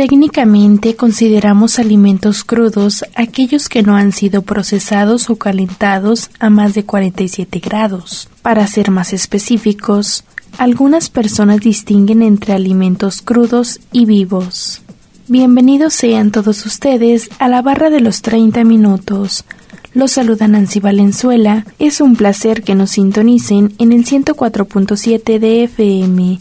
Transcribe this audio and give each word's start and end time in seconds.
Técnicamente 0.00 0.96
consideramos 0.96 1.78
alimentos 1.78 2.42
crudos 2.42 3.04
aquellos 3.16 3.68
que 3.68 3.82
no 3.82 3.96
han 3.96 4.12
sido 4.12 4.40
procesados 4.40 5.28
o 5.28 5.36
calentados 5.36 6.30
a 6.38 6.48
más 6.48 6.72
de 6.72 6.86
47 6.86 7.58
grados. 7.58 8.30
Para 8.40 8.66
ser 8.66 8.90
más 8.90 9.12
específicos, 9.12 10.24
algunas 10.56 11.10
personas 11.10 11.60
distinguen 11.60 12.22
entre 12.22 12.54
alimentos 12.54 13.20
crudos 13.20 13.80
y 13.92 14.06
vivos. 14.06 14.80
Bienvenidos 15.28 15.92
sean 15.92 16.30
todos 16.30 16.64
ustedes 16.64 17.28
a 17.38 17.48
la 17.48 17.60
barra 17.60 17.90
de 17.90 18.00
los 18.00 18.22
30 18.22 18.64
minutos. 18.64 19.44
Los 19.92 20.12
saluda 20.12 20.48
Nancy 20.48 20.80
Valenzuela. 20.80 21.66
Es 21.78 22.00
un 22.00 22.16
placer 22.16 22.62
que 22.62 22.74
nos 22.74 22.92
sintonicen 22.92 23.74
en 23.76 23.92
el 23.92 24.06
104.7 24.06 25.38
de 25.38 25.64
FM 25.64 26.40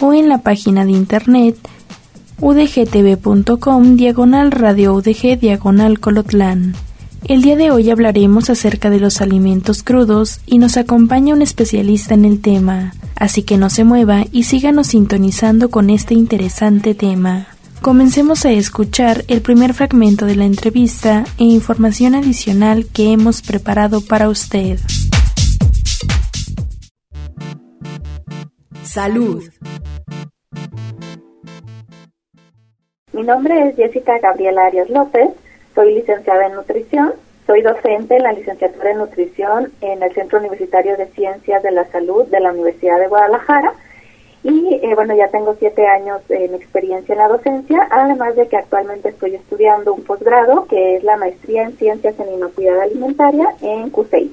o 0.00 0.14
en 0.14 0.28
la 0.28 0.38
página 0.38 0.84
de 0.84 0.90
internet 0.90 1.56
udgtv.com 2.40 3.96
diagonal 3.96 4.50
radio 4.50 4.94
udg 4.94 5.38
diagonal 5.38 5.98
colotlán. 6.00 6.74
El 7.24 7.42
día 7.42 7.56
de 7.56 7.70
hoy 7.72 7.90
hablaremos 7.90 8.48
acerca 8.48 8.90
de 8.90 9.00
los 9.00 9.20
alimentos 9.20 9.82
crudos 9.82 10.40
y 10.46 10.58
nos 10.58 10.76
acompaña 10.76 11.34
un 11.34 11.42
especialista 11.42 12.14
en 12.14 12.24
el 12.24 12.40
tema, 12.40 12.94
así 13.16 13.42
que 13.42 13.58
no 13.58 13.70
se 13.70 13.84
mueva 13.84 14.24
y 14.30 14.44
síganos 14.44 14.88
sintonizando 14.88 15.68
con 15.68 15.90
este 15.90 16.14
interesante 16.14 16.94
tema. 16.94 17.48
Comencemos 17.80 18.44
a 18.44 18.52
escuchar 18.52 19.24
el 19.28 19.40
primer 19.40 19.74
fragmento 19.74 20.26
de 20.26 20.36
la 20.36 20.44
entrevista 20.44 21.24
e 21.38 21.44
información 21.44 22.14
adicional 22.14 22.86
que 22.86 23.12
hemos 23.12 23.42
preparado 23.42 24.00
para 24.00 24.28
usted. 24.28 24.80
Salud. 28.82 29.42
Mi 33.18 33.24
nombre 33.24 33.68
es 33.68 33.74
Jessica 33.74 34.16
Gabriela 34.20 34.66
Arias 34.66 34.88
López, 34.90 35.30
soy 35.74 35.92
licenciada 35.92 36.46
en 36.46 36.54
nutrición, 36.54 37.14
soy 37.48 37.62
docente 37.62 38.14
en 38.14 38.22
la 38.22 38.32
licenciatura 38.32 38.92
en 38.92 38.98
nutrición 38.98 39.72
en 39.80 40.00
el 40.04 40.14
Centro 40.14 40.38
Universitario 40.38 40.96
de 40.96 41.06
Ciencias 41.06 41.60
de 41.64 41.72
la 41.72 41.84
Salud 41.90 42.26
de 42.26 42.38
la 42.38 42.52
Universidad 42.52 43.00
de 43.00 43.08
Guadalajara 43.08 43.72
y 44.44 44.72
eh, 44.72 44.94
bueno, 44.94 45.16
ya 45.16 45.26
tengo 45.32 45.56
siete 45.58 45.84
años 45.84 46.20
en 46.28 46.54
experiencia 46.54 47.12
en 47.12 47.18
la 47.18 47.26
docencia, 47.26 47.88
además 47.90 48.36
de 48.36 48.46
que 48.46 48.56
actualmente 48.56 49.08
estoy 49.08 49.34
estudiando 49.34 49.94
un 49.94 50.04
posgrado 50.04 50.66
que 50.66 50.94
es 50.94 51.02
la 51.02 51.16
maestría 51.16 51.64
en 51.64 51.76
Ciencias 51.76 52.14
en 52.20 52.34
Inocuidad 52.34 52.82
Alimentaria 52.82 53.48
en 53.62 53.90
CUSEI. 53.90 54.32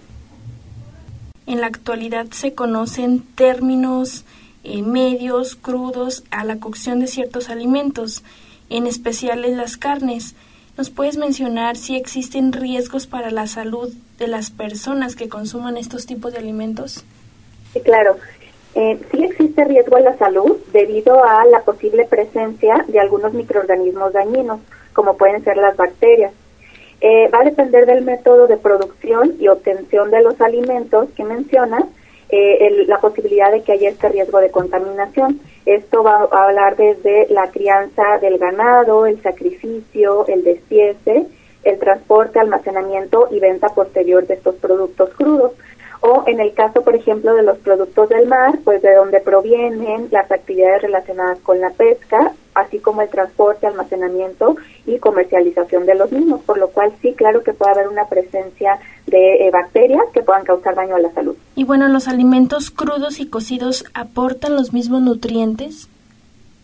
En 1.47 1.59
la 1.59 1.65
actualidad 1.65 2.27
se 2.29 2.53
conocen 2.53 3.23
términos 3.33 4.25
eh, 4.63 4.83
medios, 4.83 5.55
crudos, 5.55 6.23
a 6.29 6.43
la 6.43 6.57
cocción 6.57 6.99
de 6.99 7.07
ciertos 7.07 7.49
alimentos 7.49 8.23
en 8.69 8.87
especial 8.87 9.45
en 9.45 9.57
las 9.57 9.77
carnes. 9.77 10.35
¿Nos 10.77 10.89
puedes 10.89 11.17
mencionar 11.17 11.77
si 11.77 11.95
existen 11.95 12.51
riesgos 12.51 13.07
para 13.07 13.31
la 13.31 13.47
salud 13.47 13.93
de 14.17 14.27
las 14.27 14.51
personas 14.51 15.15
que 15.15 15.29
consuman 15.29 15.77
estos 15.77 16.05
tipos 16.05 16.33
de 16.33 16.39
alimentos? 16.39 17.05
Sí, 17.73 17.79
claro. 17.79 18.17
Eh, 18.75 18.99
sí 19.09 19.23
existe 19.23 19.63
riesgo 19.63 19.95
a 19.95 20.01
la 20.01 20.17
salud 20.17 20.57
debido 20.73 21.23
a 21.23 21.45
la 21.45 21.61
posible 21.61 22.05
presencia 22.05 22.83
de 22.89 22.99
algunos 22.99 23.33
microorganismos 23.33 24.11
dañinos, 24.11 24.59
como 24.91 25.15
pueden 25.15 25.43
ser 25.45 25.55
las 25.55 25.77
bacterias. 25.77 26.33
Eh, 26.99 27.29
va 27.33 27.39
a 27.39 27.45
depender 27.45 27.85
del 27.85 28.03
método 28.03 28.47
de 28.47 28.57
producción 28.57 29.35
y 29.39 29.47
obtención 29.47 30.11
de 30.11 30.21
los 30.21 30.39
alimentos 30.41 31.07
que 31.15 31.23
mencionas, 31.23 31.85
eh, 32.27 32.85
la 32.87 32.99
posibilidad 32.99 33.49
de 33.49 33.61
que 33.61 33.71
haya 33.71 33.89
este 33.89 34.09
riesgo 34.09 34.39
de 34.39 34.51
contaminación. 34.51 35.39
Esto 35.65 36.03
va 36.03 36.27
a 36.31 36.43
hablar 36.45 36.75
desde 36.75 37.27
la 37.29 37.49
crianza 37.49 38.19
del 38.21 38.37
ganado, 38.37 39.05
el 39.05 39.21
sacrificio, 39.21 40.27
el 40.27 40.43
despiece, 40.43 41.25
el 41.63 41.79
transporte, 41.79 42.39
almacenamiento 42.39 43.27
y 43.31 43.39
venta 43.39 43.69
posterior 43.69 44.27
de 44.27 44.35
estos 44.35 44.55
productos 44.55 45.09
crudos. 45.15 45.53
O 46.01 46.23
en 46.27 46.39
el 46.39 46.53
caso, 46.53 46.83
por 46.83 46.95
ejemplo, 46.95 47.33
de 47.33 47.41
los 47.41 47.57
productos 47.57 48.09
del 48.09 48.27
mar, 48.27 48.59
pues 48.63 48.81
de 48.83 48.93
dónde 48.93 49.21
provienen 49.21 50.07
las 50.11 50.31
actividades 50.31 50.83
relacionadas 50.83 51.39
con 51.39 51.59
la 51.59 51.71
pesca, 51.71 52.33
así 52.55 52.79
como 52.79 53.01
el 53.01 53.09
transporte, 53.09 53.67
almacenamiento 53.67 54.55
y 54.85 54.97
comercialización 54.97 55.85
de 55.85 55.95
los 55.95 56.11
mismos, 56.11 56.41
por 56.41 56.57
lo 56.57 56.69
cual 56.69 56.93
sí, 57.01 57.13
claro 57.13 57.43
que 57.43 57.53
puede 57.53 57.73
haber 57.73 57.87
una 57.89 58.07
presencia 58.07 58.79
de 59.07 59.47
eh, 59.47 59.51
bacterias 59.51 60.03
que 60.13 60.23
puedan 60.23 60.45
causar 60.45 60.75
daño 60.75 60.95
a 60.95 60.99
la 60.99 61.11
salud. 61.11 61.35
Y 61.55 61.63
bueno, 61.63 61.87
¿los 61.87 62.07
alimentos 62.07 62.71
crudos 62.71 63.19
y 63.19 63.27
cocidos 63.27 63.85
aportan 63.93 64.55
los 64.55 64.73
mismos 64.73 65.01
nutrientes? 65.01 65.89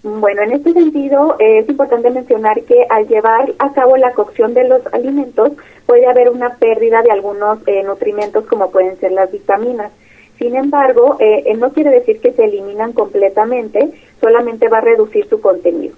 Bueno, 0.03 0.41
en 0.41 0.53
este 0.53 0.73
sentido 0.73 1.35
eh, 1.39 1.59
es 1.59 1.69
importante 1.69 2.09
mencionar 2.09 2.63
que 2.63 2.85
al 2.89 3.07
llevar 3.07 3.53
a 3.59 3.71
cabo 3.73 3.97
la 3.97 4.13
cocción 4.13 4.55
de 4.55 4.67
los 4.67 4.81
alimentos 4.93 5.51
puede 5.85 6.07
haber 6.07 6.29
una 6.29 6.55
pérdida 6.55 7.03
de 7.03 7.11
algunos 7.11 7.59
eh, 7.67 7.83
nutrimentos 7.83 8.45
como 8.45 8.71
pueden 8.71 8.97
ser 8.99 9.11
las 9.11 9.31
vitaminas. 9.31 9.91
Sin 10.39 10.55
embargo, 10.55 11.19
no 11.59 11.71
quiere 11.71 11.91
decir 11.91 12.19
que 12.19 12.31
se 12.31 12.45
eliminan 12.45 12.93
completamente, 12.93 13.91
solamente 14.21 14.69
va 14.69 14.77
a 14.77 14.81
reducir 14.81 15.27
su 15.27 15.41
contenido. 15.41 15.95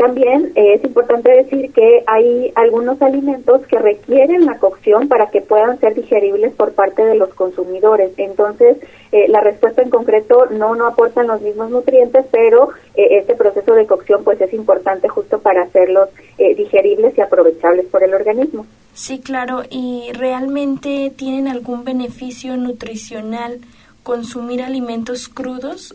También 0.00 0.52
eh, 0.54 0.76
es 0.76 0.84
importante 0.84 1.30
decir 1.30 1.74
que 1.74 2.02
hay 2.06 2.52
algunos 2.54 3.02
alimentos 3.02 3.66
que 3.66 3.78
requieren 3.78 4.46
la 4.46 4.56
cocción 4.56 5.08
para 5.08 5.28
que 5.28 5.42
puedan 5.42 5.78
ser 5.78 5.94
digeribles 5.94 6.54
por 6.54 6.72
parte 6.72 7.04
de 7.04 7.16
los 7.16 7.34
consumidores. 7.34 8.10
Entonces, 8.16 8.78
eh, 9.12 9.28
la 9.28 9.42
respuesta 9.42 9.82
en 9.82 9.90
concreto 9.90 10.46
no 10.46 10.74
no 10.74 10.86
aportan 10.86 11.26
los 11.26 11.42
mismos 11.42 11.70
nutrientes, 11.70 12.24
pero 12.30 12.70
eh, 12.94 13.18
este 13.18 13.34
proceso 13.34 13.74
de 13.74 13.86
cocción 13.86 14.24
pues 14.24 14.40
es 14.40 14.54
importante 14.54 15.06
justo 15.08 15.38
para 15.40 15.64
hacerlos 15.64 16.08
digeribles 16.38 17.18
y 17.18 17.20
aprovechables 17.20 17.84
por 17.84 18.02
el 18.02 18.14
organismo. 18.14 18.64
Sí, 18.94 19.18
claro. 19.18 19.64
¿Y 19.68 20.12
realmente 20.14 21.12
tienen 21.14 21.46
algún 21.46 21.84
beneficio 21.84 22.56
nutricional 22.56 23.58
consumir 24.02 24.62
alimentos 24.62 25.28
crudos 25.28 25.94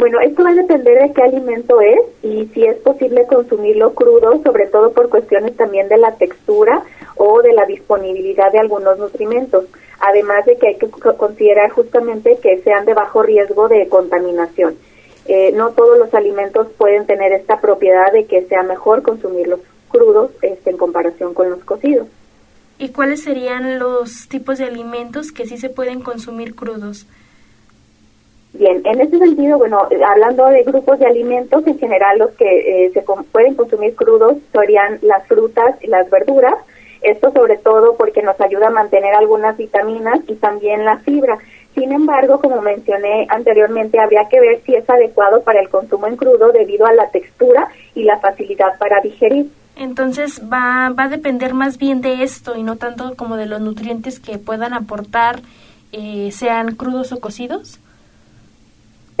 bueno, 0.00 0.18
esto 0.20 0.42
va 0.42 0.50
a 0.50 0.54
depender 0.54 0.98
de 0.98 1.12
qué 1.12 1.22
alimento 1.22 1.80
es 1.82 2.00
y 2.22 2.46
si 2.54 2.64
es 2.64 2.76
posible 2.78 3.26
consumirlo 3.26 3.92
crudo, 3.94 4.42
sobre 4.42 4.66
todo 4.66 4.92
por 4.92 5.10
cuestiones 5.10 5.54
también 5.56 5.88
de 5.88 5.98
la 5.98 6.16
textura 6.16 6.82
o 7.16 7.42
de 7.42 7.52
la 7.52 7.66
disponibilidad 7.66 8.50
de 8.50 8.60
algunos 8.60 8.98
nutrimentos. 8.98 9.66
Además 10.00 10.46
de 10.46 10.56
que 10.56 10.68
hay 10.68 10.76
que 10.76 10.88
considerar 10.88 11.70
justamente 11.70 12.38
que 12.42 12.62
sean 12.62 12.86
de 12.86 12.94
bajo 12.94 13.22
riesgo 13.22 13.68
de 13.68 13.88
contaminación. 13.88 14.74
Eh, 15.26 15.52
no 15.52 15.72
todos 15.72 15.98
los 15.98 16.14
alimentos 16.14 16.68
pueden 16.78 17.06
tener 17.06 17.32
esta 17.32 17.60
propiedad 17.60 18.10
de 18.10 18.24
que 18.24 18.46
sea 18.46 18.62
mejor 18.62 19.02
consumirlos 19.02 19.60
crudos 19.90 20.30
este, 20.40 20.70
en 20.70 20.78
comparación 20.78 21.34
con 21.34 21.50
los 21.50 21.62
cocidos. 21.62 22.08
¿Y 22.78 22.88
cuáles 22.88 23.22
serían 23.22 23.78
los 23.78 24.28
tipos 24.28 24.56
de 24.56 24.64
alimentos 24.64 25.30
que 25.30 25.44
sí 25.44 25.58
se 25.58 25.68
pueden 25.68 26.00
consumir 26.00 26.54
crudos? 26.54 27.06
Bien, 28.52 28.82
en 28.84 29.00
ese 29.00 29.18
sentido, 29.18 29.58
bueno, 29.58 29.86
hablando 30.06 30.46
de 30.46 30.64
grupos 30.64 30.98
de 30.98 31.06
alimentos, 31.06 31.64
en 31.66 31.78
general 31.78 32.18
los 32.18 32.30
que 32.32 32.86
eh, 32.86 32.90
se 32.92 33.02
pueden 33.30 33.54
consumir 33.54 33.94
crudos 33.94 34.38
serían 34.52 34.98
las 35.02 35.26
frutas 35.28 35.76
y 35.82 35.86
las 35.86 36.10
verduras. 36.10 36.54
Esto 37.00 37.32
sobre 37.32 37.56
todo 37.56 37.96
porque 37.96 38.22
nos 38.22 38.38
ayuda 38.40 38.66
a 38.66 38.70
mantener 38.70 39.14
algunas 39.14 39.56
vitaminas 39.56 40.20
y 40.26 40.34
también 40.34 40.84
la 40.84 40.98
fibra. 40.98 41.38
Sin 41.74 41.92
embargo, 41.92 42.40
como 42.40 42.60
mencioné 42.60 43.26
anteriormente, 43.30 44.00
habría 44.00 44.28
que 44.28 44.40
ver 44.40 44.60
si 44.66 44.74
es 44.74 44.90
adecuado 44.90 45.42
para 45.42 45.60
el 45.60 45.68
consumo 45.68 46.08
en 46.08 46.16
crudo 46.16 46.50
debido 46.50 46.86
a 46.86 46.92
la 46.92 47.08
textura 47.10 47.68
y 47.94 48.02
la 48.02 48.18
facilidad 48.18 48.76
para 48.78 49.00
digerir. 49.00 49.50
Entonces 49.76 50.42
va, 50.52 50.90
va 50.90 51.04
a 51.04 51.08
depender 51.08 51.54
más 51.54 51.78
bien 51.78 52.00
de 52.00 52.24
esto 52.24 52.56
y 52.56 52.64
no 52.64 52.76
tanto 52.76 53.14
como 53.16 53.36
de 53.36 53.46
los 53.46 53.60
nutrientes 53.60 54.18
que 54.18 54.36
puedan 54.36 54.74
aportar, 54.74 55.40
eh, 55.92 56.30
sean 56.32 56.74
crudos 56.74 57.12
o 57.12 57.20
cocidos. 57.20 57.80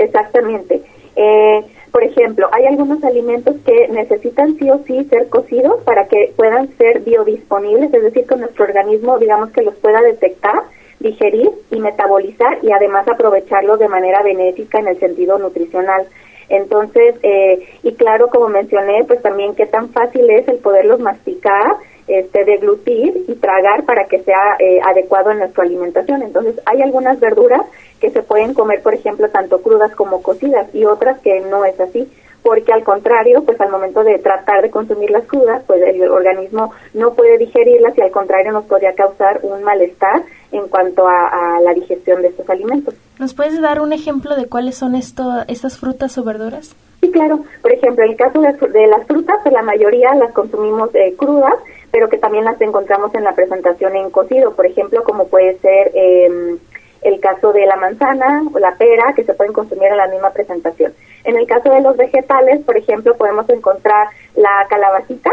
Exactamente. 0.00 0.82
Eh, 1.16 1.64
por 1.92 2.04
ejemplo, 2.04 2.48
hay 2.52 2.66
algunos 2.66 3.02
alimentos 3.04 3.56
que 3.66 3.88
necesitan 3.88 4.56
sí 4.56 4.70
o 4.70 4.78
sí 4.86 5.04
ser 5.04 5.28
cocidos 5.28 5.82
para 5.82 6.06
que 6.06 6.32
puedan 6.36 6.68
ser 6.76 7.00
biodisponibles, 7.00 7.92
es 7.92 8.02
decir, 8.02 8.26
que 8.26 8.36
nuestro 8.36 8.64
organismo, 8.64 9.18
digamos, 9.18 9.50
que 9.50 9.62
los 9.62 9.74
pueda 9.74 10.00
detectar, 10.00 10.62
digerir 11.00 11.50
y 11.70 11.80
metabolizar 11.80 12.58
y 12.62 12.72
además 12.72 13.08
aprovecharlos 13.08 13.78
de 13.78 13.88
manera 13.88 14.22
benéfica 14.22 14.78
en 14.78 14.88
el 14.88 14.98
sentido 14.98 15.38
nutricional. 15.38 16.06
Entonces, 16.48 17.16
eh, 17.22 17.66
y 17.82 17.92
claro, 17.94 18.28
como 18.28 18.48
mencioné, 18.48 19.04
pues 19.04 19.20
también 19.22 19.54
qué 19.54 19.66
tan 19.66 19.90
fácil 19.90 20.28
es 20.30 20.48
el 20.48 20.58
poderlos 20.58 21.00
masticar, 21.00 21.76
este, 22.06 22.44
deglutir 22.44 23.24
y 23.28 23.34
tragar 23.34 23.84
para 23.84 24.06
que 24.06 24.18
sea 24.20 24.56
eh, 24.58 24.80
adecuado 24.84 25.30
en 25.30 25.38
nuestra 25.38 25.64
alimentación. 25.64 26.22
Entonces, 26.22 26.60
hay 26.66 26.82
algunas 26.82 27.20
verduras 27.20 27.62
que 28.00 28.10
se 28.10 28.22
pueden 28.22 28.54
comer, 28.54 28.82
por 28.82 28.94
ejemplo, 28.94 29.28
tanto 29.28 29.60
crudas 29.62 29.94
como 29.94 30.22
cocidas 30.22 30.74
y 30.74 30.84
otras 30.84 31.20
que 31.20 31.40
no 31.40 31.64
es 31.64 31.78
así 31.80 32.08
porque 32.42 32.72
al 32.72 32.84
contrario, 32.84 33.42
pues 33.44 33.60
al 33.60 33.70
momento 33.70 34.02
de 34.02 34.18
tratar 34.18 34.62
de 34.62 34.70
consumir 34.70 35.10
las 35.10 35.24
crudas, 35.24 35.62
pues 35.66 35.82
el 35.82 36.02
organismo 36.08 36.72
no 36.94 37.14
puede 37.14 37.38
digerirlas 37.38 37.96
y 37.96 38.00
al 38.00 38.10
contrario 38.10 38.52
nos 38.52 38.64
podría 38.64 38.94
causar 38.94 39.40
un 39.42 39.62
malestar 39.62 40.22
en 40.52 40.66
cuanto 40.68 41.06
a, 41.06 41.60
la 41.62 41.74
digestión 41.74 42.22
de 42.22 42.28
estos 42.28 42.48
alimentos. 42.48 42.94
¿Nos 43.18 43.34
puedes 43.34 43.60
dar 43.60 43.80
un 43.80 43.92
ejemplo 43.92 44.34
de 44.34 44.46
cuáles 44.46 44.76
son 44.76 44.94
esto, 44.94 45.44
estas 45.46 45.78
frutas 45.78 46.16
o 46.18 46.24
verduras? 46.24 46.74
Sí, 47.00 47.10
claro. 47.10 47.40
Por 47.62 47.72
ejemplo, 47.72 48.04
en 48.04 48.10
el 48.10 48.16
caso 48.16 48.40
de, 48.40 48.86
las 48.86 49.06
frutas, 49.06 49.36
pues 49.42 49.52
la 49.52 49.62
mayoría 49.62 50.14
las 50.14 50.32
consumimos 50.32 50.94
eh, 50.94 51.14
crudas, 51.16 51.54
pero 51.90 52.08
que 52.08 52.18
también 52.18 52.44
las 52.44 52.60
encontramos 52.60 53.14
en 53.14 53.24
la 53.24 53.34
presentación 53.34 53.94
en 53.96 54.10
cocido. 54.10 54.54
Por 54.54 54.66
ejemplo, 54.66 55.04
como 55.04 55.28
puede 55.28 55.58
ser... 55.58 55.92
Eh, 55.94 56.58
el 57.02 57.20
caso 57.20 57.52
de 57.52 57.66
la 57.66 57.76
manzana 57.76 58.42
o 58.52 58.58
la 58.58 58.74
pera, 58.76 59.12
que 59.14 59.24
se 59.24 59.34
pueden 59.34 59.52
consumir 59.52 59.88
en 59.88 59.96
la 59.96 60.08
misma 60.08 60.30
presentación. 60.30 60.92
En 61.24 61.36
el 61.36 61.46
caso 61.46 61.70
de 61.70 61.80
los 61.80 61.96
vegetales, 61.96 62.60
por 62.64 62.76
ejemplo, 62.76 63.16
podemos 63.16 63.48
encontrar 63.48 64.08
la 64.34 64.66
calabacita, 64.68 65.30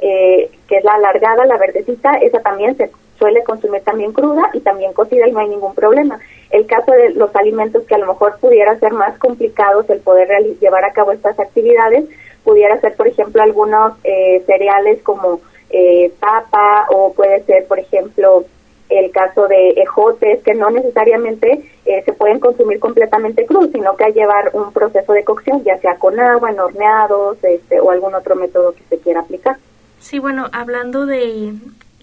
eh, 0.00 0.50
que 0.68 0.76
es 0.76 0.84
la 0.84 0.94
alargada, 0.94 1.44
la 1.46 1.58
verdecita, 1.58 2.16
esa 2.18 2.40
también 2.40 2.76
se 2.76 2.90
suele 3.18 3.42
consumir 3.42 3.82
también 3.82 4.12
cruda 4.12 4.48
y 4.52 4.60
también 4.60 4.92
cocida 4.92 5.26
y 5.26 5.32
no 5.32 5.40
hay 5.40 5.48
ningún 5.48 5.74
problema. 5.74 6.20
El 6.50 6.66
caso 6.66 6.92
de 6.92 7.10
los 7.10 7.34
alimentos 7.34 7.84
que 7.84 7.96
a 7.96 7.98
lo 7.98 8.06
mejor 8.06 8.38
pudiera 8.40 8.78
ser 8.78 8.92
más 8.92 9.18
complicados 9.18 9.90
el 9.90 9.98
poder 10.00 10.28
llevar 10.60 10.84
a 10.84 10.92
cabo 10.92 11.12
estas 11.12 11.38
actividades, 11.38 12.04
pudiera 12.44 12.80
ser, 12.80 12.94
por 12.94 13.08
ejemplo, 13.08 13.42
algunos 13.42 13.94
eh, 14.04 14.42
cereales 14.46 15.02
como 15.02 15.40
eh, 15.70 16.12
papa 16.20 16.86
o 16.90 17.12
puede 17.12 17.42
ser, 17.42 17.66
por 17.66 17.78
ejemplo, 17.78 18.44
el 18.88 19.10
caso 19.10 19.48
de 19.48 19.70
ejotes 19.70 20.42
que 20.42 20.54
no 20.54 20.70
necesariamente 20.70 21.70
eh, 21.84 22.02
se 22.04 22.12
pueden 22.12 22.40
consumir 22.40 22.78
completamente 22.78 23.44
crudos, 23.46 23.70
sino 23.72 23.96
que 23.96 24.04
hay 24.04 24.12
llevar 24.12 24.50
un 24.54 24.72
proceso 24.72 25.12
de 25.12 25.24
cocción, 25.24 25.62
ya 25.64 25.78
sea 25.78 25.96
con 25.96 26.18
agua, 26.18 26.50
en 26.50 26.60
horneados 26.60 27.38
este, 27.42 27.80
o 27.80 27.90
algún 27.90 28.14
otro 28.14 28.34
método 28.34 28.72
que 28.72 28.82
se 28.88 28.98
quiera 28.98 29.20
aplicar. 29.20 29.58
Sí, 30.00 30.18
bueno, 30.18 30.48
hablando 30.52 31.06
de, 31.06 31.54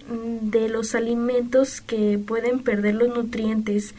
de 0.08 0.68
los 0.68 0.94
alimentos 0.94 1.80
que 1.80 2.18
pueden 2.24 2.62
perder 2.62 2.94
los 2.94 3.08
nutrientes, 3.08 3.94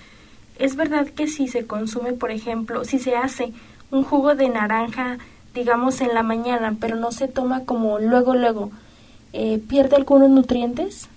¿es 0.60 0.76
verdad 0.76 1.08
que 1.08 1.28
si 1.28 1.48
se 1.48 1.66
consume, 1.66 2.14
por 2.14 2.32
ejemplo, 2.32 2.86
si 2.86 3.00
se 3.00 3.16
hace 3.16 3.52
un 3.92 4.04
jugo 4.04 4.36
de 4.36 4.50
naranja, 4.50 5.18
digamos, 5.54 6.02
en 6.02 6.14
la 6.14 6.24
mañana, 6.24 6.76
pero 6.80 6.96
no 6.96 7.12
se 7.12 7.28
toma 7.28 7.66
como 7.66 8.00
luego, 8.00 8.36
luego, 8.36 8.72
eh, 9.34 9.60
pierde 9.68 9.96
algunos 9.96 10.30
nutrientes? 10.30 11.10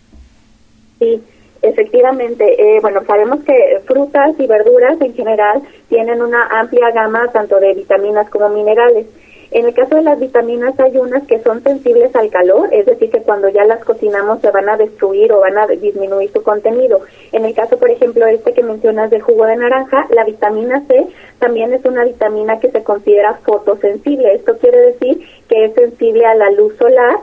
Sí, 0.99 1.23
Efectivamente, 1.63 2.77
eh, 2.77 2.81
bueno, 2.81 3.05
sabemos 3.07 3.45
que 3.45 3.81
frutas 3.85 4.35
y 4.39 4.47
verduras 4.47 5.01
en 5.01 5.15
general 5.15 5.63
tienen 5.89 6.23
una 6.23 6.47
amplia 6.47 6.91
gama 6.91 7.29
tanto 7.33 7.61
de 7.61 7.75
vitaminas 7.75 8.31
como 8.31 8.49
minerales. 8.49 9.07
En 9.53 9.67
el 9.67 9.75
caso 9.75 9.97
de 9.97 10.03
las 10.03 10.19
vitaminas 10.21 10.79
hay 10.79 10.97
unas 10.97 11.27
que 11.27 11.41
son 11.41 11.61
sensibles 11.65 12.15
al 12.15 12.31
calor, 12.31 12.69
es 12.73 12.87
decir, 12.87 13.11
que 13.11 13.23
cuando 13.23 13.49
ya 13.49 13.65
las 13.65 13.85
cocinamos 13.85 14.41
se 14.41 14.51
van 14.53 14.69
a 14.69 14.77
destruir 14.77 15.33
o 15.33 15.41
van 15.41 15.59
a 15.59 15.67
disminuir 15.67 16.31
su 16.33 16.41
contenido. 16.45 17.01
En 17.33 17.45
el 17.45 17.53
caso, 17.53 17.77
por 17.77 17.91
ejemplo, 17.91 18.27
este 18.27 18.53
que 18.53 18.63
mencionas 18.63 19.11
del 19.11 19.23
jugo 19.23 19.47
de 19.47 19.57
naranja, 19.57 20.07
la 20.11 20.25
vitamina 20.25 20.85
C 20.87 21.05
también 21.41 21.73
es 21.75 21.85
una 21.85 22.05
vitamina 22.05 22.61
que 22.61 22.71
se 22.71 22.85
considera 22.85 23.41
fotosensible. 23.45 24.35
Esto 24.35 24.57
quiere 24.59 24.79
decir 24.93 25.21
que 25.49 25.65
es 25.65 25.75
sensible 25.75 26.25
a 26.27 26.37
la 26.37 26.51
luz 26.53 26.77
solar, 26.79 27.17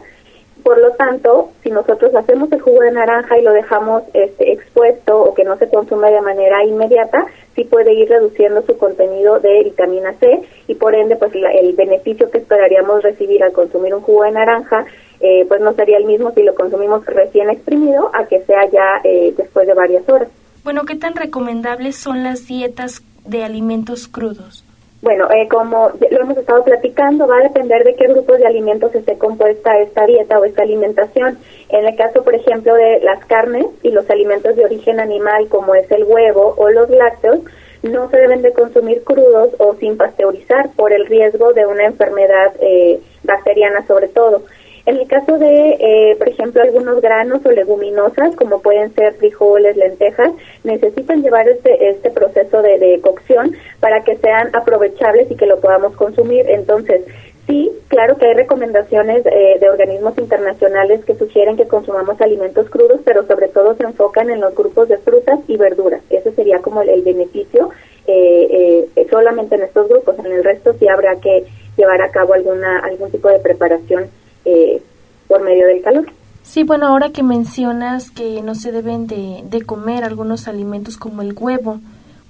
por 0.68 0.82
lo 0.82 0.92
tanto, 0.92 1.52
si 1.64 1.72
nosotros 1.72 2.14
hacemos 2.14 2.52
el 2.52 2.60
jugo 2.60 2.82
de 2.82 2.92
naranja 2.92 3.38
y 3.38 3.42
lo 3.42 3.54
dejamos 3.54 4.04
este, 4.14 4.52
expuesto 4.52 5.18
o 5.18 5.34
que 5.34 5.46
no 5.46 5.58
se 5.58 5.70
consume 5.70 6.12
de 6.12 6.20
manera 6.20 6.62
inmediata, 6.66 7.26
sí 7.56 7.64
puede 7.64 7.94
ir 7.94 8.10
reduciendo 8.10 8.62
su 8.64 8.78
contenido 8.78 9.40
de 9.40 9.64
vitamina 9.64 10.12
C 10.20 10.42
y 10.68 10.76
por 10.76 10.94
ende, 10.94 11.16
pues 11.16 11.32
el 11.34 11.74
beneficio 11.74 12.30
que 12.30 12.40
esperaríamos 12.40 13.02
recibir 13.02 13.42
al 13.44 13.54
consumir 13.54 13.96
un 13.96 14.02
jugo 14.02 14.24
de 14.24 14.32
naranja, 14.32 14.84
eh, 15.22 15.46
pues 15.48 15.62
no 15.62 15.72
sería 15.72 16.00
el 16.00 16.04
mismo 16.04 16.32
si 16.32 16.44
lo 16.44 16.54
consumimos 16.54 17.06
recién 17.06 17.50
exprimido 17.50 18.12
a 18.14 18.26
que 18.26 18.44
sea 18.44 18.70
ya 18.70 19.00
eh, 19.06 19.34
después 19.38 19.68
de 19.68 19.74
varias 19.74 20.10
horas. 20.10 20.28
Bueno, 20.66 20.84
¿qué 20.84 20.98
tan 20.98 21.16
recomendables 21.16 21.96
son 21.96 22.26
las 22.26 22.46
dietas 22.46 23.04
de 23.24 23.46
alimentos 23.46 24.10
crudos? 24.10 24.67
Bueno, 25.02 25.30
eh, 25.30 25.48
como 25.48 25.92
lo 26.10 26.22
hemos 26.22 26.38
estado 26.38 26.64
platicando, 26.64 27.28
va 27.28 27.38
a 27.38 27.44
depender 27.44 27.84
de 27.84 27.96
qué 27.96 28.08
grupos 28.08 28.40
de 28.40 28.48
alimentos 28.48 28.96
esté 28.96 29.18
compuesta 29.18 29.78
esta 29.80 30.06
dieta 30.08 30.40
o 30.40 30.46
esta 30.46 30.64
alimentación. 30.64 31.38
En 31.70 31.86
el 31.86 31.96
caso, 31.96 32.24
por 32.24 32.34
ejemplo, 32.34 32.74
de 32.74 33.00
las 33.02 33.24
carnes 33.26 33.68
y 33.84 33.92
los 33.92 34.10
alimentos 34.10 34.56
de 34.56 34.66
origen 34.66 35.00
animal, 35.00 35.50
como 35.50 35.76
es 35.76 35.90
el 35.92 36.04
huevo 36.04 36.56
o 36.58 36.70
los 36.70 36.90
lácteos, 36.90 37.42
no 37.84 38.10
se 38.10 38.18
deben 38.18 38.42
de 38.42 38.54
consumir 38.54 39.04
crudos 39.04 39.52
o 39.60 39.76
sin 39.76 39.98
pasteurizar 39.98 40.72
por 40.76 40.92
el 40.92 41.06
riesgo 41.06 41.54
de 41.54 41.68
una 41.68 41.86
enfermedad 41.86 42.54
eh, 42.60 43.00
bacteriana 43.24 43.86
sobre 43.86 44.08
todo. 44.08 44.44
En 44.88 44.96
el 44.96 45.06
caso 45.06 45.38
de, 45.38 45.72
eh, 45.82 46.16
por 46.18 46.30
ejemplo, 46.30 46.62
algunos 46.62 47.02
granos 47.02 47.46
o 47.46 47.52
leguminosas, 47.52 48.34
como 48.38 48.62
pueden 48.62 48.96
ser 48.96 49.16
frijoles, 49.16 49.76
lentejas, 49.76 50.32
necesitan 50.64 51.22
llevar 51.22 51.50
este, 51.50 51.90
este 51.90 52.10
proceso 52.10 52.62
de, 52.62 52.98
cocción 53.04 53.52
para 53.82 54.06
que 54.06 54.16
sean 54.16 54.56
aprovechables 54.56 55.30
y 55.30 55.36
que 55.36 55.46
lo 55.46 55.60
podamos 55.60 55.94
consumir. 55.98 56.46
Entonces, 56.48 57.02
sí, 57.48 57.70
claro 57.90 58.16
que 58.16 58.28
hay 58.28 58.34
recomendaciones 58.36 59.26
eh, 59.26 59.58
de 59.60 59.70
organismos 59.70 60.18
internacionales 60.18 61.04
que 61.04 61.16
sugieren 61.16 61.58
que 61.58 61.68
consumamos 61.68 62.22
alimentos 62.22 62.70
crudos, 62.70 63.02
pero 63.04 63.28
sobre 63.28 63.50
todo 63.50 63.76
se 63.76 63.84
enfocan 63.84 64.30
en 64.30 64.40
los 64.40 64.56
grupos 64.56 64.88
de 64.88 65.00
frutas 65.00 65.40
y 65.50 65.58
verduras. 65.58 66.00
Ese 66.10 66.32
sería 66.32 66.60
como 66.60 66.82
el, 66.82 67.02
beneficio 67.02 67.72
eh, 68.08 68.88
solamente 69.10 69.56
en 69.56 69.64
estos 69.64 69.90
grupos. 69.90 70.18
En 70.20 70.32
el 70.32 70.46
resto 70.46 70.72
sí 70.80 70.88
habrá 70.88 71.18
que 71.18 71.44
llevar 71.76 72.02
a 72.02 72.10
cabo 72.12 72.36
alguna 72.36 72.80
algún 72.80 73.12
tipo 73.12 73.28
de 73.28 73.40
preparación 73.40 74.10
eh, 74.48 74.82
por 75.28 75.44
medio 75.44 75.68
del 75.68 75.82
calor. 75.82 76.08
Sí, 76.42 76.64
bueno, 76.64 76.88
ahora 76.88 77.10
que 77.10 77.24
mencionas 77.24 78.10
que 78.10 78.42
no 78.42 78.56
se 78.56 78.72
deben 78.72 79.06
de, 79.06 79.62
comer 79.66 80.06
algunos 80.06 80.48
alimentos 80.48 80.96
como 80.96 81.22
el 81.22 81.36
huevo, 81.38 81.82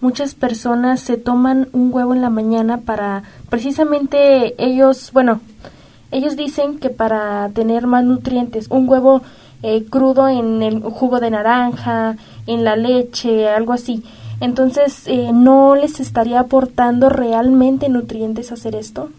muchas 0.01 0.33
personas 0.33 1.01
se 1.01 1.17
toman 1.17 1.69
un 1.71 1.93
huevo 1.93 2.15
en 2.15 2.23
la 2.23 2.31
mañana 2.31 2.79
para 2.79 3.21
precisamente 3.49 4.55
ellos, 4.57 5.11
bueno, 5.13 5.39
ellos 6.11 6.35
dicen 6.35 6.79
que 6.79 6.89
para 6.89 7.49
tener 7.49 7.85
más 7.85 8.03
nutrientes, 8.03 8.65
un 8.71 8.89
huevo 8.89 9.21
eh, 9.61 9.85
crudo 9.85 10.27
en 10.27 10.63
el 10.63 10.81
jugo 10.81 11.19
de 11.19 11.29
naranja, 11.29 12.17
en 12.47 12.63
la 12.63 12.75
leche, 12.75 13.47
algo 13.47 13.73
así. 13.73 14.03
Entonces, 14.39 15.03
eh, 15.05 15.29
¿no 15.31 15.75
les 15.75 15.99
estaría 15.99 16.39
aportando 16.39 17.09
realmente 17.09 17.87
nutrientes 17.87 18.51
hacer 18.51 18.73
esto? 18.73 19.09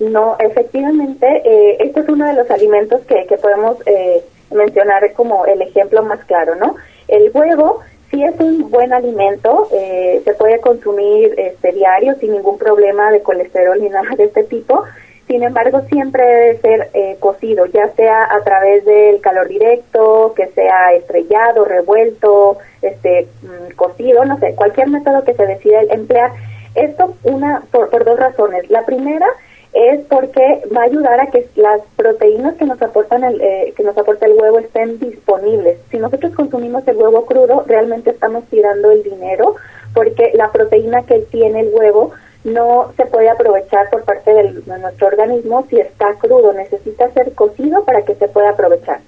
No, 0.00 0.36
efectivamente, 0.38 1.26
eh, 1.44 1.76
este 1.80 2.00
es 2.00 2.08
uno 2.08 2.26
de 2.26 2.34
los 2.34 2.50
alimentos 2.50 3.00
que, 3.02 3.26
que 3.26 3.36
podemos 3.36 3.76
eh, 3.86 4.22
mencionar 4.52 5.12
como 5.14 5.44
el 5.46 5.60
ejemplo 5.60 6.02
más 6.02 6.24
claro, 6.24 6.54
¿no? 6.54 6.76
El 7.08 7.30
huevo 7.34 7.80
sí 8.10 8.22
es 8.22 8.38
un 8.40 8.70
buen 8.70 8.92
alimento, 8.92 9.68
eh, 9.72 10.22
se 10.24 10.34
puede 10.34 10.60
consumir 10.60 11.34
este, 11.36 11.72
diario 11.72 12.14
sin 12.20 12.32
ningún 12.32 12.58
problema 12.58 13.10
de 13.10 13.22
colesterol 13.22 13.80
ni 13.80 13.88
nada 13.90 14.08
de 14.16 14.24
este 14.24 14.44
tipo, 14.44 14.84
sin 15.26 15.42
embargo 15.42 15.82
siempre 15.90 16.24
debe 16.24 16.58
ser 16.60 16.90
eh, 16.94 17.16
cocido, 17.20 17.66
ya 17.66 17.92
sea 17.94 18.24
a 18.24 18.42
través 18.44 18.84
del 18.84 19.20
calor 19.20 19.48
directo, 19.48 20.32
que 20.34 20.46
sea 20.48 20.94
estrellado, 20.94 21.64
revuelto, 21.64 22.58
este, 22.80 23.26
mm, 23.42 23.74
cocido, 23.74 24.24
no 24.24 24.38
sé, 24.38 24.54
cualquier 24.54 24.88
método 24.88 25.24
que 25.24 25.34
se 25.34 25.46
decida 25.46 25.82
emplear. 25.90 26.32
Esto 26.74 27.14
una 27.24 27.62
por, 27.72 27.90
por 27.90 28.04
dos 28.04 28.18
razones. 28.18 28.70
La 28.70 28.86
primera 28.86 29.26
es 29.72 30.00
porque 30.06 30.62
va 30.74 30.82
a 30.82 30.84
ayudar 30.84 31.20
a 31.20 31.26
que 31.26 31.46
las 31.56 31.82
proteínas 31.96 32.54
que 32.54 32.64
nos 32.64 32.80
aportan 32.80 33.24
el, 33.24 33.40
eh, 33.40 33.74
que 33.76 33.82
nos 33.82 33.96
aporta 33.96 34.26
el 34.26 34.32
huevo 34.32 34.58
estén 34.58 34.98
disponibles. 34.98 35.78
Si 35.90 35.98
nosotros 35.98 36.34
consumimos 36.34 36.86
el 36.88 36.96
huevo 36.96 37.26
crudo, 37.26 37.64
realmente 37.66 38.10
estamos 38.10 38.44
tirando 38.50 38.90
el 38.90 39.02
dinero 39.02 39.56
porque 39.94 40.32
la 40.34 40.50
proteína 40.52 41.02
que 41.02 41.20
tiene 41.20 41.60
el 41.60 41.70
huevo 41.72 42.12
no 42.44 42.92
se 42.96 43.06
puede 43.06 43.28
aprovechar 43.28 43.90
por 43.90 44.04
parte 44.04 44.32
de 44.32 44.62
nuestro 44.78 45.08
organismo 45.08 45.66
si 45.68 45.80
está 45.80 46.14
crudo, 46.14 46.52
necesita 46.52 47.10
ser 47.12 47.34
cocido 47.34 47.84
para 47.84 48.02
que 48.02 48.14
se 48.14 48.28
pueda 48.28 48.50
aprovechar. 48.50 49.00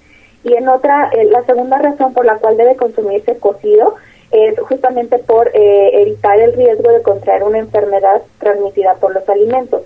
Y 0.43 0.53
en 0.53 0.67
otra, 0.67 1.09
eh, 1.13 1.25
la 1.25 1.43
segunda 1.43 1.77
razón 1.77 2.13
por 2.13 2.25
la 2.25 2.37
cual 2.37 2.57
debe 2.57 2.75
consumirse 2.75 3.37
cocido 3.37 3.95
es 4.31 4.57
justamente 4.59 5.19
por 5.19 5.49
eh, 5.53 6.01
evitar 6.01 6.39
el 6.39 6.53
riesgo 6.53 6.91
de 6.91 7.01
contraer 7.01 7.43
una 7.43 7.59
enfermedad 7.59 8.21
transmitida 8.39 8.95
por 8.95 9.13
los 9.13 9.27
alimentos. 9.27 9.81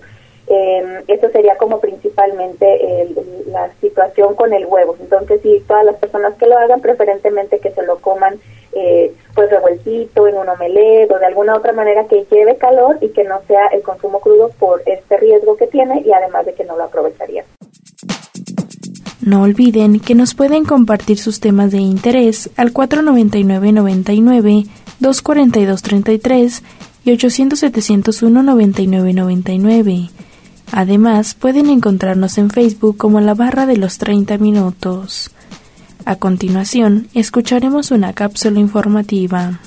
Eh, 0.47 1.03
eso 1.07 1.29
sería 1.29 1.57
como 1.57 1.79
principalmente 1.79 3.07
la 3.47 3.71
situación 3.81 4.35
con 4.35 4.53
el 4.53 4.65
huevo. 4.65 4.95
Entonces, 4.99 5.41
si 5.41 5.59
todas 5.61 5.85
las 5.85 5.95
personas 5.95 6.35
que 6.35 6.45
lo 6.45 6.57
hagan, 6.57 6.81
preferentemente 6.81 7.59
que 7.59 7.71
se 7.71 7.83
lo 7.83 7.97
coman 7.97 8.39
eh, 8.77 9.13
pues 9.33 9.49
revueltito 9.49 10.27
en 10.27 10.35
un 10.35 10.49
omelette 10.49 11.09
o 11.09 11.17
de 11.17 11.25
alguna 11.25 11.55
otra 11.55 11.71
manera 11.71 12.07
que 12.09 12.25
lleve 12.29 12.57
calor 12.57 12.97
y 12.99 13.07
que 13.09 13.23
no 13.23 13.39
sea 13.47 13.67
el 13.67 13.81
consumo 13.81 14.19
crudo 14.19 14.49
por 14.59 14.81
este 14.85 15.15
riesgo 15.15 15.55
que 15.55 15.67
tiene 15.67 16.01
y 16.05 16.11
además 16.11 16.45
de 16.45 16.53
que 16.53 16.65
no 16.65 16.75
lo 16.75 16.83
aprovecharía. 16.83 17.45
No 19.21 19.43
olviden 19.43 20.01
que 20.01 20.13
nos 20.13 20.35
pueden 20.35 20.65
compartir 20.65 21.17
sus 21.17 21.39
temas 21.39 21.71
de 21.71 21.77
interés 21.77 22.49
al 22.57 22.73
499-99, 22.73 24.67
242-33 24.99 26.61
y 27.05 27.11
800-701-9999. 27.11 30.09
Además, 30.71 31.35
pueden 31.35 31.69
encontrarnos 31.69 32.37
en 32.37 32.49
Facebook 32.49 32.97
como 32.97 33.21
la 33.21 33.33
barra 33.33 33.65
de 33.65 33.77
los 33.77 33.97
30 33.97 34.37
minutos. 34.37 35.31
A 36.05 36.17
continuación, 36.17 37.07
escucharemos 37.13 37.91
una 37.91 38.13
cápsula 38.13 38.59
informativa. 38.59 39.59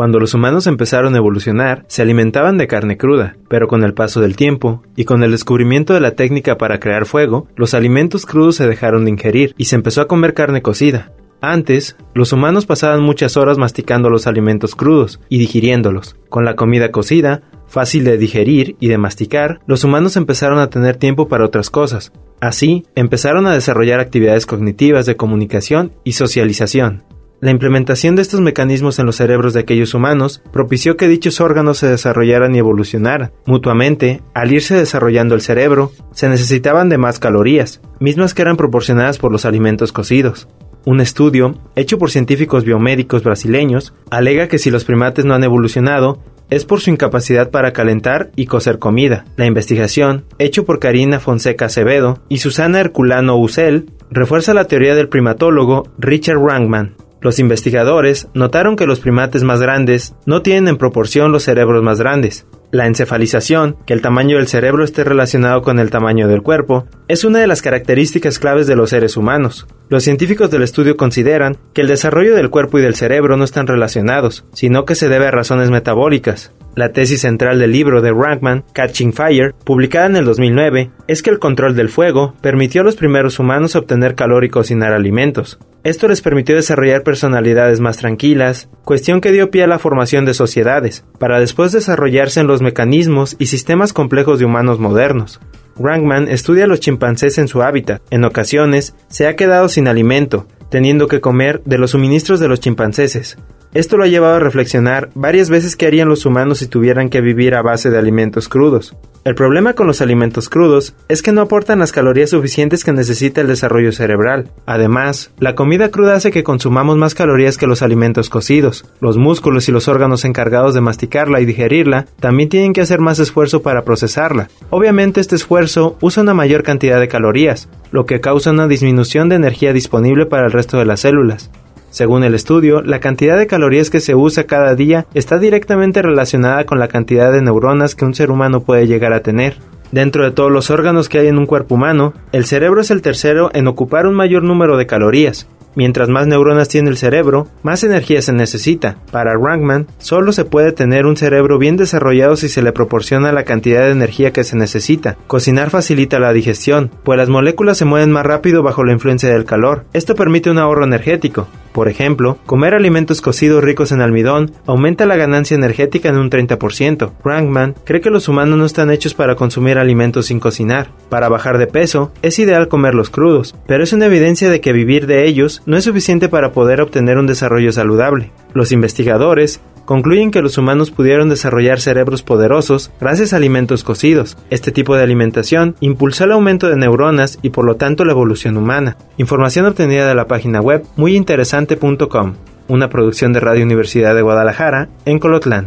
Cuando 0.00 0.18
los 0.18 0.32
humanos 0.32 0.66
empezaron 0.66 1.14
a 1.14 1.18
evolucionar, 1.18 1.84
se 1.86 2.00
alimentaban 2.00 2.56
de 2.56 2.66
carne 2.66 2.96
cruda, 2.96 3.36
pero 3.48 3.68
con 3.68 3.84
el 3.84 3.92
paso 3.92 4.22
del 4.22 4.34
tiempo 4.34 4.82
y 4.96 5.04
con 5.04 5.22
el 5.22 5.30
descubrimiento 5.30 5.92
de 5.92 6.00
la 6.00 6.12
técnica 6.12 6.56
para 6.56 6.80
crear 6.80 7.04
fuego, 7.04 7.48
los 7.54 7.74
alimentos 7.74 8.24
crudos 8.24 8.56
se 8.56 8.66
dejaron 8.66 9.04
de 9.04 9.10
ingerir 9.10 9.54
y 9.58 9.66
se 9.66 9.76
empezó 9.76 10.00
a 10.00 10.08
comer 10.08 10.32
carne 10.32 10.62
cocida. 10.62 11.12
Antes, 11.40 11.96
los 12.14 12.32
humanos 12.32 12.66
pasaban 12.66 13.02
muchas 13.02 13.36
horas 13.36 13.56
masticando 13.56 14.10
los 14.10 14.26
alimentos 14.26 14.74
crudos 14.74 15.20
y 15.28 15.38
digiriéndolos. 15.38 16.16
Con 16.28 16.44
la 16.44 16.54
comida 16.54 16.90
cocida, 16.90 17.42
fácil 17.66 18.04
de 18.04 18.18
digerir 18.18 18.76
y 18.78 18.88
de 18.88 18.98
masticar, 18.98 19.60
los 19.66 19.84
humanos 19.84 20.16
empezaron 20.16 20.58
a 20.58 20.68
tener 20.68 20.96
tiempo 20.96 21.28
para 21.28 21.44
otras 21.44 21.70
cosas. 21.70 22.12
Así, 22.40 22.84
empezaron 22.94 23.46
a 23.46 23.54
desarrollar 23.54 24.00
actividades 24.00 24.46
cognitivas 24.46 25.06
de 25.06 25.16
comunicación 25.16 25.92
y 26.04 26.12
socialización. 26.12 27.04
La 27.40 27.50
implementación 27.50 28.16
de 28.16 28.22
estos 28.22 28.42
mecanismos 28.42 28.98
en 28.98 29.06
los 29.06 29.16
cerebros 29.16 29.54
de 29.54 29.60
aquellos 29.60 29.94
humanos 29.94 30.42
propició 30.52 30.98
que 30.98 31.08
dichos 31.08 31.40
órganos 31.40 31.78
se 31.78 31.88
desarrollaran 31.88 32.54
y 32.54 32.58
evolucionaran. 32.58 33.32
Mutuamente, 33.46 34.20
al 34.34 34.52
irse 34.52 34.74
desarrollando 34.74 35.34
el 35.34 35.40
cerebro, 35.40 35.90
se 36.12 36.28
necesitaban 36.28 36.90
de 36.90 36.98
más 36.98 37.18
calorías, 37.18 37.80
mismas 37.98 38.34
que 38.34 38.42
eran 38.42 38.58
proporcionadas 38.58 39.16
por 39.16 39.32
los 39.32 39.46
alimentos 39.46 39.90
cocidos. 39.90 40.48
Un 40.84 41.00
estudio, 41.00 41.54
hecho 41.76 41.98
por 41.98 42.10
científicos 42.10 42.64
biomédicos 42.64 43.22
brasileños, 43.22 43.94
alega 44.10 44.48
que 44.48 44.58
si 44.58 44.70
los 44.70 44.84
primates 44.84 45.24
no 45.24 45.34
han 45.34 45.44
evolucionado, 45.44 46.22
es 46.48 46.64
por 46.64 46.80
su 46.80 46.90
incapacidad 46.90 47.50
para 47.50 47.72
calentar 47.72 48.30
y 48.34 48.46
cocer 48.46 48.78
comida. 48.78 49.24
La 49.36 49.46
investigación, 49.46 50.24
hecho 50.38 50.64
por 50.64 50.78
Karina 50.78 51.20
Fonseca 51.20 51.66
Acevedo 51.66 52.22
y 52.28 52.38
Susana 52.38 52.80
Herculano 52.80 53.36
Usel, 53.36 53.90
refuerza 54.10 54.54
la 54.54 54.64
teoría 54.64 54.94
del 54.94 55.08
primatólogo 55.08 55.84
Richard 55.98 56.38
Rankman, 56.38 56.96
los 57.22 57.38
investigadores 57.38 58.28
notaron 58.32 58.76
que 58.76 58.86
los 58.86 59.00
primates 59.00 59.42
más 59.42 59.60
grandes 59.60 60.14
no 60.24 60.40
tienen 60.40 60.68
en 60.68 60.76
proporción 60.78 61.32
los 61.32 61.42
cerebros 61.42 61.82
más 61.82 61.98
grandes. 61.98 62.46
La 62.72 62.86
encefalización, 62.86 63.76
que 63.84 63.94
el 63.94 64.00
tamaño 64.00 64.36
del 64.36 64.46
cerebro 64.46 64.84
esté 64.84 65.02
relacionado 65.02 65.62
con 65.62 65.80
el 65.80 65.90
tamaño 65.90 66.28
del 66.28 66.42
cuerpo, 66.42 66.86
es 67.08 67.24
una 67.24 67.40
de 67.40 67.48
las 67.48 67.62
características 67.62 68.38
claves 68.38 68.68
de 68.68 68.76
los 68.76 68.90
seres 68.90 69.16
humanos. 69.16 69.66
Los 69.88 70.04
científicos 70.04 70.52
del 70.52 70.62
estudio 70.62 70.96
consideran 70.96 71.56
que 71.74 71.80
el 71.80 71.88
desarrollo 71.88 72.36
del 72.36 72.48
cuerpo 72.48 72.78
y 72.78 72.82
del 72.82 72.94
cerebro 72.94 73.36
no 73.36 73.42
están 73.42 73.66
relacionados, 73.66 74.44
sino 74.52 74.84
que 74.84 74.94
se 74.94 75.08
debe 75.08 75.26
a 75.26 75.32
razones 75.32 75.68
metabólicas. 75.70 76.52
La 76.76 76.92
tesis 76.92 77.22
central 77.22 77.58
del 77.58 77.72
libro 77.72 78.00
de 78.02 78.12
Rankman, 78.12 78.64
Catching 78.72 79.12
Fire, 79.12 79.52
publicada 79.64 80.06
en 80.06 80.14
el 80.14 80.24
2009, 80.24 80.92
es 81.08 81.24
que 81.24 81.30
el 81.30 81.40
control 81.40 81.74
del 81.74 81.88
fuego 81.88 82.34
permitió 82.40 82.82
a 82.82 82.84
los 82.84 82.94
primeros 82.94 83.40
humanos 83.40 83.74
obtener 83.74 84.14
calor 84.14 84.44
y 84.44 84.48
cocinar 84.48 84.92
alimentos. 84.92 85.58
Esto 85.82 86.08
les 86.08 86.20
permitió 86.20 86.54
desarrollar 86.54 87.02
personalidades 87.02 87.80
más 87.80 87.96
tranquilas, 87.96 88.68
cuestión 88.84 89.22
que 89.22 89.32
dio 89.32 89.50
pie 89.50 89.64
a 89.64 89.66
la 89.66 89.78
formación 89.78 90.26
de 90.26 90.34
sociedades, 90.34 91.06
para 91.18 91.40
después 91.40 91.72
desarrollarse 91.72 92.40
en 92.40 92.46
los 92.46 92.60
mecanismos 92.60 93.34
y 93.38 93.46
sistemas 93.46 93.94
complejos 93.94 94.38
de 94.38 94.44
humanos 94.44 94.78
modernos. 94.78 95.40
Rankman 95.78 96.28
estudia 96.28 96.64
a 96.64 96.66
los 96.66 96.80
chimpancés 96.80 97.38
en 97.38 97.48
su 97.48 97.62
hábitat. 97.62 98.02
En 98.10 98.24
ocasiones, 98.24 98.94
se 99.08 99.26
ha 99.26 99.36
quedado 99.36 99.70
sin 99.70 99.88
alimento, 99.88 100.46
teniendo 100.68 101.08
que 101.08 101.22
comer 101.22 101.62
de 101.64 101.78
los 101.78 101.92
suministros 101.92 102.40
de 102.40 102.48
los 102.48 102.60
chimpancéses. 102.60 103.38
Esto 103.72 103.96
lo 103.96 104.02
ha 104.02 104.08
llevado 104.08 104.34
a 104.34 104.40
reflexionar 104.40 105.10
varias 105.14 105.48
veces 105.48 105.76
qué 105.76 105.86
harían 105.86 106.08
los 106.08 106.26
humanos 106.26 106.58
si 106.58 106.66
tuvieran 106.66 107.08
que 107.08 107.20
vivir 107.20 107.54
a 107.54 107.62
base 107.62 107.88
de 107.88 107.98
alimentos 107.98 108.48
crudos. 108.48 108.96
El 109.22 109.36
problema 109.36 109.74
con 109.74 109.86
los 109.86 110.00
alimentos 110.00 110.48
crudos 110.48 110.94
es 111.08 111.22
que 111.22 111.30
no 111.30 111.42
aportan 111.42 111.78
las 111.78 111.92
calorías 111.92 112.30
suficientes 112.30 112.82
que 112.82 112.92
necesita 112.92 113.40
el 113.40 113.46
desarrollo 113.46 113.92
cerebral. 113.92 114.50
Además, 114.66 115.30
la 115.38 115.54
comida 115.54 115.90
cruda 115.90 116.14
hace 116.14 116.32
que 116.32 116.42
consumamos 116.42 116.96
más 116.96 117.14
calorías 117.14 117.58
que 117.58 117.68
los 117.68 117.82
alimentos 117.82 118.28
cocidos. 118.28 118.86
Los 119.00 119.18
músculos 119.18 119.68
y 119.68 119.72
los 119.72 119.86
órganos 119.86 120.24
encargados 120.24 120.74
de 120.74 120.80
masticarla 120.80 121.40
y 121.40 121.44
digerirla 121.44 122.06
también 122.18 122.48
tienen 122.48 122.72
que 122.72 122.80
hacer 122.80 122.98
más 123.00 123.20
esfuerzo 123.20 123.62
para 123.62 123.84
procesarla. 123.84 124.48
Obviamente 124.70 125.20
este 125.20 125.36
esfuerzo 125.36 125.96
usa 126.00 126.24
una 126.24 126.34
mayor 126.34 126.64
cantidad 126.64 126.98
de 126.98 127.06
calorías, 127.06 127.68
lo 127.92 128.04
que 128.04 128.20
causa 128.20 128.50
una 128.50 128.66
disminución 128.66 129.28
de 129.28 129.36
energía 129.36 129.72
disponible 129.72 130.26
para 130.26 130.46
el 130.46 130.52
resto 130.52 130.76
de 130.78 130.86
las 130.86 131.00
células. 131.00 131.50
Según 131.90 132.24
el 132.24 132.34
estudio, 132.34 132.82
la 132.82 133.00
cantidad 133.00 133.36
de 133.36 133.46
calorías 133.46 133.90
que 133.90 134.00
se 134.00 134.14
usa 134.14 134.44
cada 134.44 134.74
día 134.74 135.06
está 135.12 135.38
directamente 135.38 136.02
relacionada 136.02 136.64
con 136.64 136.78
la 136.78 136.88
cantidad 136.88 137.32
de 137.32 137.42
neuronas 137.42 137.94
que 137.94 138.04
un 138.04 138.14
ser 138.14 138.30
humano 138.30 138.60
puede 138.60 138.86
llegar 138.86 139.12
a 139.12 139.20
tener. 139.20 139.56
Dentro 139.92 140.24
de 140.24 140.30
todos 140.30 140.52
los 140.52 140.70
órganos 140.70 141.08
que 141.08 141.18
hay 141.18 141.26
en 141.26 141.38
un 141.38 141.46
cuerpo 141.46 141.74
humano, 141.74 142.14
el 142.30 142.44
cerebro 142.44 142.80
es 142.80 142.92
el 142.92 143.02
tercero 143.02 143.50
en 143.54 143.66
ocupar 143.66 144.06
un 144.06 144.14
mayor 144.14 144.44
número 144.44 144.76
de 144.76 144.86
calorías, 144.86 145.48
Mientras 145.76 146.08
más 146.08 146.26
neuronas 146.26 146.68
tiene 146.68 146.90
el 146.90 146.96
cerebro, 146.96 147.46
más 147.62 147.84
energía 147.84 148.20
se 148.22 148.32
necesita. 148.32 148.96
Para 149.12 149.34
Rankman, 149.34 149.86
solo 149.98 150.32
se 150.32 150.44
puede 150.44 150.72
tener 150.72 151.06
un 151.06 151.16
cerebro 151.16 151.58
bien 151.58 151.76
desarrollado 151.76 152.36
si 152.36 152.48
se 152.48 152.62
le 152.62 152.72
proporciona 152.72 153.30
la 153.30 153.44
cantidad 153.44 153.82
de 153.82 153.92
energía 153.92 154.32
que 154.32 154.42
se 154.42 154.56
necesita. 154.56 155.16
Cocinar 155.28 155.70
facilita 155.70 156.18
la 156.18 156.32
digestión, 156.32 156.90
pues 157.04 157.16
las 157.16 157.28
moléculas 157.28 157.78
se 157.78 157.84
mueven 157.84 158.10
más 158.10 158.26
rápido 158.26 158.64
bajo 158.64 158.84
la 158.84 158.92
influencia 158.92 159.28
del 159.28 159.44
calor. 159.44 159.84
Esto 159.92 160.16
permite 160.16 160.50
un 160.50 160.58
ahorro 160.58 160.84
energético. 160.84 161.46
Por 161.72 161.88
ejemplo, 161.88 162.38
comer 162.46 162.74
alimentos 162.74 163.20
cocidos 163.20 163.62
ricos 163.62 163.92
en 163.92 164.00
almidón 164.00 164.52
aumenta 164.66 165.06
la 165.06 165.16
ganancia 165.16 165.54
energética 165.54 166.08
en 166.08 166.16
un 166.16 166.30
30%. 166.30 167.12
Rankman 167.24 167.74
cree 167.84 168.00
que 168.00 168.10
los 168.10 168.28
humanos 168.28 168.58
no 168.58 168.64
están 168.64 168.90
hechos 168.90 169.14
para 169.14 169.36
consumir 169.36 169.78
alimentos 169.78 170.26
sin 170.26 170.40
cocinar. 170.40 170.88
Para 171.08 171.28
bajar 171.28 171.58
de 171.58 171.66
peso, 171.66 172.12
es 172.22 172.38
ideal 172.38 172.68
comerlos 172.68 173.10
crudos, 173.10 173.54
pero 173.66 173.84
es 173.84 173.92
una 173.92 174.06
evidencia 174.06 174.50
de 174.50 174.60
que 174.60 174.72
vivir 174.72 175.06
de 175.06 175.26
ellos 175.26 175.62
no 175.66 175.76
es 175.76 175.84
suficiente 175.84 176.28
para 176.28 176.52
poder 176.52 176.80
obtener 176.80 177.18
un 177.18 177.26
desarrollo 177.26 177.72
saludable. 177.72 178.32
Los 178.52 178.72
investigadores 178.72 179.60
concluyen 179.90 180.30
que 180.30 180.40
los 180.40 180.56
humanos 180.56 180.92
pudieron 180.92 181.28
desarrollar 181.28 181.80
cerebros 181.80 182.22
poderosos 182.22 182.92
gracias 183.00 183.32
a 183.32 183.38
alimentos 183.38 183.82
cocidos. 183.82 184.36
Este 184.48 184.70
tipo 184.70 184.94
de 184.94 185.02
alimentación 185.02 185.74
impulsó 185.80 186.22
el 186.22 186.30
aumento 186.30 186.68
de 186.68 186.76
neuronas 186.76 187.40
y 187.42 187.50
por 187.50 187.64
lo 187.64 187.74
tanto 187.74 188.04
la 188.04 188.12
evolución 188.12 188.56
humana. 188.56 188.96
Información 189.16 189.66
obtenida 189.66 190.06
de 190.06 190.14
la 190.14 190.28
página 190.28 190.60
web 190.60 190.84
muyinteresante.com, 190.94 192.34
una 192.68 192.88
producción 192.88 193.32
de 193.32 193.40
Radio 193.40 193.64
Universidad 193.64 194.14
de 194.14 194.22
Guadalajara 194.22 194.90
en 195.06 195.18
Colotlán. 195.18 195.66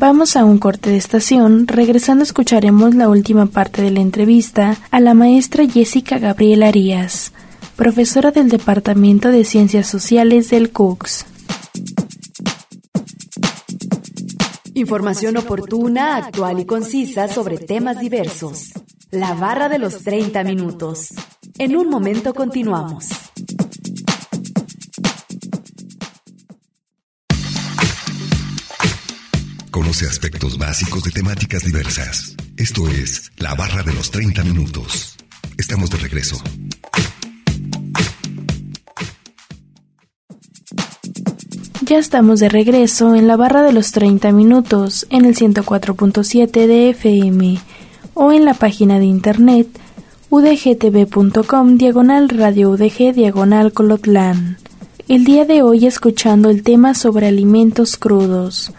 Vamos 0.00 0.34
a 0.36 0.46
un 0.46 0.56
corte 0.56 0.88
de 0.88 0.96
estación. 0.96 1.66
Regresando 1.66 2.24
escucharemos 2.24 2.94
la 2.94 3.10
última 3.10 3.44
parte 3.44 3.82
de 3.82 3.90
la 3.90 4.00
entrevista 4.00 4.78
a 4.90 4.98
la 4.98 5.12
maestra 5.12 5.66
Jessica 5.66 6.18
Gabriela 6.18 6.68
Arias, 6.68 7.34
profesora 7.80 8.30
del 8.30 8.50
Departamento 8.50 9.30
de 9.30 9.42
Ciencias 9.42 9.86
Sociales 9.86 10.50
del 10.50 10.70
CUCS. 10.70 11.24
Información 14.74 15.38
oportuna, 15.38 16.16
actual 16.16 16.60
y 16.60 16.66
concisa 16.66 17.26
sobre 17.26 17.56
temas 17.56 17.98
diversos. 17.98 18.72
La 19.10 19.32
barra 19.32 19.70
de 19.70 19.78
los 19.78 20.02
30 20.02 20.44
minutos. 20.44 21.14
En 21.56 21.74
un 21.74 21.88
momento 21.88 22.34
continuamos. 22.34 23.08
Conoce 29.70 30.04
aspectos 30.04 30.58
básicos 30.58 31.04
de 31.04 31.12
temáticas 31.12 31.64
diversas. 31.64 32.36
Esto 32.58 32.90
es 32.90 33.32
La 33.38 33.54
Barra 33.54 33.82
de 33.82 33.94
los 33.94 34.10
30 34.10 34.44
Minutos. 34.44 35.16
Estamos 35.56 35.88
de 35.88 35.96
regreso. 35.96 36.42
Ya 41.90 41.98
estamos 41.98 42.38
de 42.38 42.48
regreso 42.48 43.16
en 43.16 43.26
la 43.26 43.34
barra 43.34 43.64
de 43.64 43.72
los 43.72 43.90
30 43.90 44.30
minutos 44.30 45.08
en 45.10 45.24
el 45.24 45.34
104.7 45.34 46.68
de 46.68 46.90
FM 46.90 47.58
o 48.14 48.30
en 48.30 48.44
la 48.44 48.54
página 48.54 49.00
de 49.00 49.06
internet 49.06 49.66
udgtv.com 50.28 51.78
diagonal 51.78 52.28
radio 52.28 52.70
udg 52.70 53.12
diagonal 53.12 53.72
colotlán. 53.72 54.58
El 55.08 55.24
día 55.24 55.44
de 55.44 55.62
hoy 55.62 55.84
escuchando 55.84 56.48
el 56.48 56.62
tema 56.62 56.94
sobre 56.94 57.26
alimentos 57.26 57.96
crudos. 57.96 58.72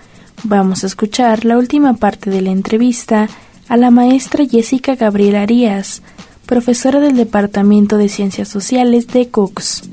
Vamos 0.44 0.86
a 0.86 0.88
escuchar 0.88 1.44
la 1.44 1.58
última 1.58 1.96
parte 1.96 2.30
de 2.30 2.42
la 2.42 2.52
entrevista 2.52 3.28
a 3.68 3.76
la 3.76 3.92
maestra 3.92 4.46
Jessica 4.46 4.96
Gabriela 4.96 5.42
Arias, 5.42 6.02
profesora 6.46 7.02
del 7.02 7.18
Departamento 7.18 7.98
de 7.98 8.08
Ciencias 8.08 8.48
Sociales 8.48 9.08
de 9.08 9.28
Cooks. 9.28 9.84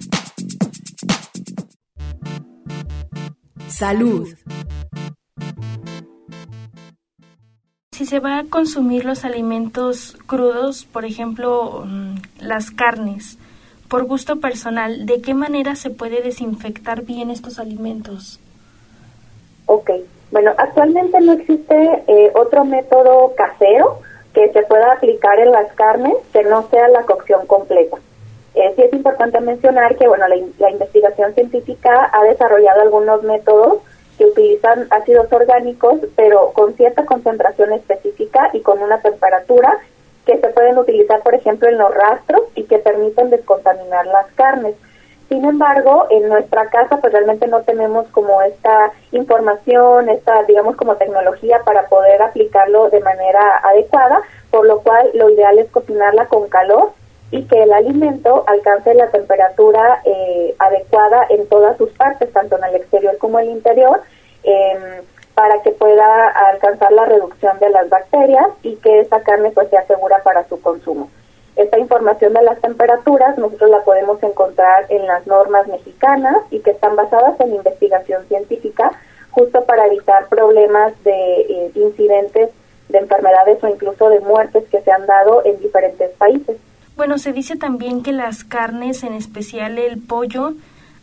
Salud. 3.69 4.29
Si 7.93 8.07
se 8.07 8.21
va 8.21 8.39
a 8.39 8.45
consumir 8.45 9.05
los 9.05 9.25
alimentos 9.25 10.17
crudos, 10.27 10.85
por 10.85 11.05
ejemplo, 11.05 11.85
mm, 11.85 12.15
las 12.41 12.71
carnes, 12.71 13.39
por 13.89 14.05
gusto 14.05 14.41
personal, 14.41 15.07
¿de 15.07 15.21
qué 15.21 15.35
manera 15.35 15.75
se 15.75 15.91
puede 15.91 16.23
desinfectar 16.23 17.03
bien 17.03 17.31
estos 17.31 17.59
alimentos? 17.59 18.39
Ok, 19.67 19.91
bueno, 20.31 20.53
actualmente 20.57 21.21
no 21.21 21.33
existe 21.33 22.05
eh, 22.07 22.33
otro 22.35 22.65
método 22.65 23.35
casero 23.37 24.01
que 24.33 24.53
se 24.53 24.63
pueda 24.63 24.93
aplicar 24.93 25.39
en 25.41 25.51
las 25.51 25.73
carnes 25.73 26.15
que 26.33 26.43
no 26.45 26.69
sea 26.71 26.89
la 26.89 27.03
cocción 27.03 27.47
completa. 27.47 27.99
Eh, 28.59 28.73
sí 28.75 28.83
es 28.83 28.93
importante 28.93 29.41
mencionar 29.41 29.95
que 29.95 30.09
bueno, 30.09 30.27
la, 30.27 30.35
la 30.59 30.71
investigación 30.71 31.33
científica 31.35 32.11
ha 32.13 32.25
desarrollado 32.25 32.81
algunos 32.81 33.23
métodos 33.23 33.79
que 34.19 34.25
utilizan 34.25 34.89
ácidos 34.91 35.33
orgánicos, 35.33 36.01
pero 36.17 36.51
con 36.55 36.75
cierta 36.75 37.07
concentración 37.07 37.73
específica 37.73 38.51
y 38.53 38.61
con 38.63 38.83
una 38.83 39.01
temperatura 39.01 39.79
que 40.27 40.39
se 40.39 40.49
pueden 40.49 40.77
utilizar, 40.77 41.23
por 41.23 41.37
ejemplo, 41.37 41.69
en 41.69 41.79
los 41.79 41.95
rastros 41.95 42.43
y 42.57 42.65
que 42.65 42.81
permiten 42.81 43.31
descontaminar 43.31 44.07
las 44.07 44.27
carnes. 44.35 44.75
Sin 45.29 45.45
embargo, 45.45 46.09
en 46.11 46.29
nuestra 46.29 46.67
casa 46.69 46.97
pues 46.97 47.13
realmente 47.13 47.47
no 47.47 47.61
tenemos 47.61 48.09
como 48.09 48.43
esta 48.43 48.91
información, 49.13 50.09
esta 50.09 50.43
digamos 50.49 50.75
como 50.75 50.97
tecnología 50.97 51.61
para 51.65 51.87
poder 51.87 52.21
aplicarlo 52.23 52.91
de 52.91 52.99
manera 53.01 53.59
adecuada, 53.63 54.21
por 54.51 54.67
lo 54.67 54.81
cual 54.81 55.11
lo 55.15 55.31
ideal 55.31 55.61
es 55.61 55.71
cocinarla 55.71 56.27
con 56.27 56.49
calor 56.49 56.98
y 57.31 57.45
que 57.45 57.63
el 57.63 57.73
alimento 57.73 58.45
alcance 58.47 58.95
la 58.95 59.11
temperatura 59.11 60.01
eh, 60.05 60.55
adecuada 60.59 61.27
en 61.29 61.47
todas 61.49 61.77
sus 61.77 61.91
partes, 61.91 62.33
tanto 62.33 62.57
en 62.57 62.65
el 62.65 62.77
exterior 62.77 63.19
como 63.19 63.39
en 63.39 63.49
el 63.49 63.57
interior, 63.57 64.01
eh, 64.45 65.03
para 65.35 65.63
que 65.63 65.71
pueda 65.71 66.29
alcanzar 66.51 66.91
la 66.93 67.05
reducción 67.05 67.59
de 67.61 67.71
las 67.71 67.89
bacterias 67.89 68.47
y 68.63 68.77
que 68.77 69.01
esa 69.01 69.21
carne 69.23 69.51
pues 69.51 69.69
sea 69.69 69.87
segura 69.87 70.23
para 70.25 70.49
su 70.49 70.61
consumo. 70.61 71.11
Esta 71.55 71.79
información 71.79 72.33
de 72.35 72.43
las 72.43 72.61
temperaturas 72.61 73.37
nosotros 73.37 73.71
la 73.71 73.83
podemos 73.83 74.23
encontrar 74.23 74.87
en 74.89 75.07
las 75.07 75.27
normas 75.27 75.67
mexicanas 75.67 76.37
y 76.51 76.61
que 76.61 76.71
están 76.71 76.97
basadas 76.97 77.39
en 77.41 77.55
investigación 77.55 78.27
científica 78.27 78.93
justo 79.31 79.65
para 79.65 79.87
evitar 79.87 80.29
problemas 80.29 80.93
de 81.05 81.41
eh, 81.41 81.73
incidentes 81.75 82.51
de 82.89 82.99
enfermedades 82.99 83.63
o 83.63 83.69
incluso 83.69 84.09
de 84.09 84.21
muertes 84.21 84.65
que 84.71 84.81
se 84.81 84.91
han 84.91 85.07
dado 85.07 85.45
en 85.45 85.59
diferentes 85.61 86.11
países. 86.13 86.57
Bueno, 86.99 87.17
se 87.19 87.33
dice 87.33 87.55
también 87.55 88.03
que 88.03 88.11
las 88.11 88.43
carnes, 88.43 89.05
en 89.05 89.15
especial 89.15 89.79
el 89.79 90.03
pollo, 90.03 90.55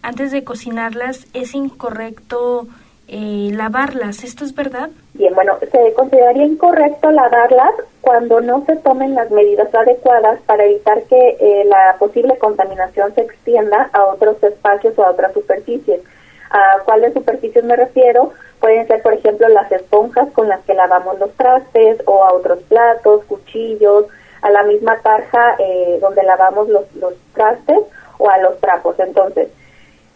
antes 0.01 0.29
de 0.33 0.43
cocinarlas 0.43 1.25
es 1.33 1.55
incorrecto 1.55 2.67
eh, 3.07 3.49
lavarlas. 3.53 4.25
¿Esto 4.25 4.43
es 4.43 4.53
verdad? 4.53 4.89
Bien, 5.13 5.33
bueno, 5.33 5.53
se 5.71 5.93
consideraría 5.93 6.43
incorrecto 6.43 7.11
lavarlas 7.11 7.71
cuando 8.01 8.41
no 8.41 8.65
se 8.65 8.75
tomen 8.75 9.15
las 9.15 9.31
medidas 9.31 9.73
adecuadas 9.73 10.41
para 10.45 10.65
evitar 10.65 11.01
que 11.03 11.37
eh, 11.39 11.63
la 11.63 11.95
posible 11.97 12.37
contaminación 12.39 13.15
se 13.15 13.21
extienda 13.21 13.89
a 13.93 14.03
otros 14.03 14.43
espacios 14.43 14.99
o 14.99 15.03
a 15.05 15.11
otras 15.11 15.31
superficies. 15.31 16.01
¿A 16.49 16.83
cuáles 16.83 17.13
superficies 17.13 17.63
me 17.63 17.77
refiero? 17.77 18.33
Pueden 18.59 18.85
ser, 18.87 19.01
por 19.01 19.13
ejemplo, 19.13 19.47
las 19.47 19.71
esponjas 19.71 20.29
con 20.33 20.49
las 20.49 20.59
que 20.65 20.73
lavamos 20.73 21.17
los 21.19 21.31
trastes 21.35 21.99
o 22.05 22.25
a 22.25 22.33
otros 22.33 22.59
platos, 22.63 23.23
cuchillos, 23.29 24.07
a 24.45 24.51
la 24.51 24.61
misma 24.63 24.99
tarja 25.01 25.55
eh, 25.57 25.97
donde 25.99 26.21
lavamos 26.21 26.69
los, 26.69 26.95
los 26.95 27.15
trastes 27.33 27.79
o 28.19 28.29
a 28.29 28.37
los 28.37 28.59
trapos. 28.59 28.99
Entonces, 28.99 29.49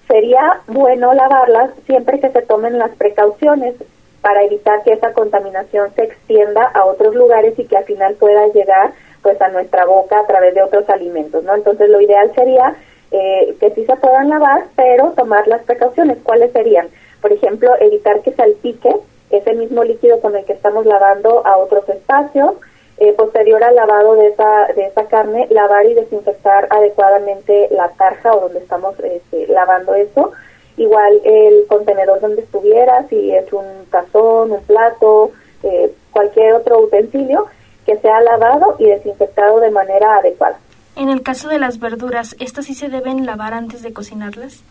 sería 0.07 0.61
bueno 0.67 1.15
lavarlas 1.15 1.71
siempre 1.87 2.19
que 2.19 2.29
se 2.29 2.43
tomen 2.43 2.77
las 2.77 2.91
precauciones 2.91 3.73
para 4.21 4.43
evitar 4.43 4.83
que 4.83 4.93
esa 4.93 5.13
contaminación 5.13 5.91
se 5.95 6.03
extienda 6.03 6.63
a 6.75 6.85
otros 6.85 7.15
lugares 7.15 7.57
y 7.57 7.65
que 7.65 7.77
al 7.77 7.85
final 7.85 8.13
pueda 8.15 8.45
llegar 8.49 8.91
pues 9.23 9.41
a 9.41 9.49
nuestra 9.49 9.85
boca 9.85 10.19
a 10.19 10.27
través 10.27 10.53
de 10.53 10.61
otros 10.61 10.87
alimentos, 10.89 11.43
¿no? 11.43 11.55
Entonces 11.55 11.89
lo 11.89 11.99
ideal 11.99 12.31
sería 12.35 12.75
eh, 13.11 13.55
que 13.59 13.71
sí 13.71 13.83
se 13.85 13.95
puedan 13.95 14.29
lavar, 14.29 14.65
pero 14.75 15.13
tomar 15.17 15.47
las 15.47 15.63
precauciones. 15.63 16.19
¿Cuáles 16.21 16.51
serían? 16.51 16.89
Por 17.19 17.33
ejemplo, 17.33 17.73
evitar 17.79 18.21
que 18.21 18.33
salpique 18.33 18.95
ese 19.31 19.53
mismo 19.53 19.83
líquido 19.83 20.21
con 20.21 20.35
el 20.35 20.45
que 20.45 20.53
estamos 20.53 20.85
lavando 20.85 21.45
a 21.47 21.57
otros 21.57 21.89
espacios, 21.89 22.53
eh, 22.99 23.13
posterior 23.13 23.63
al 23.63 23.75
lavado 23.75 24.15
de 24.15 24.27
esa, 24.27 24.67
de 24.75 24.85
esa 24.85 25.05
carne, 25.05 25.47
lavar 25.49 25.85
y 25.85 25.93
desinfectar 25.93 26.67
adecuadamente 26.69 27.69
la 27.71 27.89
tarja 27.89 28.33
o 28.33 28.41
donde 28.41 28.59
estamos 28.59 28.99
este, 28.99 29.47
lavando 29.47 29.93
eso. 29.95 30.31
Igual 30.75 31.21
el 31.23 31.65
contenedor 31.67 32.19
donde 32.19 32.41
estuviera, 32.41 33.07
si 33.09 33.31
es 33.31 33.51
un 33.53 33.85
tazón, 33.89 34.51
un 34.51 34.63
plato, 34.63 35.31
eh, 35.63 35.93
cualquier 36.11 36.53
otro 36.53 36.79
utensilio, 36.79 37.47
que 37.85 37.97
sea 37.97 38.21
lavado 38.21 38.75
y 38.79 38.85
desinfectado 38.85 39.59
de 39.59 39.71
manera 39.71 40.17
adecuada. 40.17 40.59
En 40.95 41.09
el 41.09 41.23
caso 41.23 41.47
de 41.47 41.59
las 41.59 41.79
verduras, 41.79 42.35
¿estas 42.39 42.65
sí 42.65 42.73
se 42.73 42.89
deben 42.89 43.25
lavar 43.25 43.53
antes 43.53 43.81
de 43.81 43.93
cocinarlas? 43.93 44.63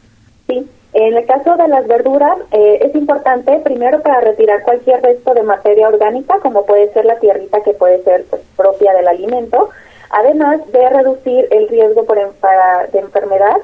En 1.01 1.17
el 1.17 1.27
caso 1.27 1.57
de 1.57 1.69
las 1.69 1.87
verduras 1.87 2.39
eh, 2.51 2.81
es 2.83 2.93
importante 2.97 3.61
primero 3.61 4.03
para 4.03 4.21
retirar 4.21 4.65
cualquier 4.65 5.01
resto 5.01 5.33
de 5.33 5.45
materia 5.45 5.87
orgánica, 5.87 6.41
como 6.41 6.67
puede 6.67 6.93
ser 6.93 7.05
la 7.05 7.21
tierrita 7.21 7.63
que 7.63 7.73
puede 7.73 8.03
ser 8.03 8.25
pues, 8.29 8.43
propia 8.57 8.93
del 8.95 9.07
alimento, 9.07 9.71
además 10.11 10.61
de 10.73 10.89
reducir 10.89 11.47
el 11.53 11.69
riesgo 11.69 12.05
por 12.05 12.17
de 12.17 12.99
enfermedad 12.99 13.59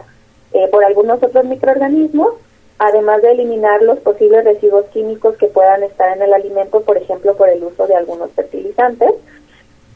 eh, 0.53 0.69
por 0.71 0.85
algunos 0.85 1.21
otros 1.25 1.45
microorganismos, 1.45 2.35
además 2.79 3.21
de 3.21 3.33
eliminar 3.33 3.83
los 3.83 3.99
posibles 3.99 4.45
residuos 4.45 4.85
químicos 4.93 5.37
que 5.37 5.49
puedan 5.49 5.83
estar 5.83 6.17
en 6.17 6.23
el 6.23 6.35
alimento, 6.35 6.83
por 6.83 6.99
ejemplo, 6.99 7.35
por 7.35 7.49
el 7.49 7.65
uso 7.65 7.89
de 7.89 7.97
algunos 7.97 8.31
fertilizantes. 8.31 9.13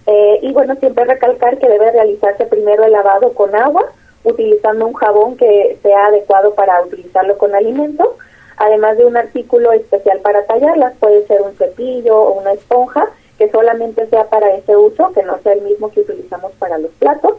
Eh, 0.06 0.40
y 0.42 0.52
bueno, 0.52 0.74
siempre 0.74 1.04
recalcar 1.04 1.58
que 1.58 1.68
debe 1.68 1.92
realizarse 1.92 2.46
primero 2.46 2.82
el 2.82 2.90
lavado 2.90 3.32
con 3.34 3.54
agua, 3.54 3.84
utilizando 4.24 4.86
un 4.86 4.94
jabón 4.94 5.36
que 5.36 5.78
sea 5.82 6.06
adecuado 6.06 6.54
para 6.54 6.82
utilizarlo 6.82 7.38
con 7.38 7.54
alimentos, 7.54 8.08
además 8.56 8.98
de 8.98 9.04
un 9.04 9.16
artículo 9.16 9.72
especial 9.72 10.20
para 10.20 10.44
tallarlas, 10.46 10.94
puede 10.98 11.26
ser 11.26 11.42
un 11.42 11.54
cepillo 11.56 12.16
o 12.16 12.40
una 12.40 12.52
esponja 12.52 13.08
que 13.38 13.50
solamente 13.50 14.06
sea 14.08 14.24
para 14.28 14.52
ese 14.54 14.76
uso, 14.76 15.12
que 15.12 15.22
no 15.22 15.38
sea 15.42 15.52
el 15.52 15.62
mismo 15.62 15.90
que 15.90 16.00
utilizamos 16.00 16.52
para 16.58 16.76
los 16.78 16.90
platos, 16.92 17.34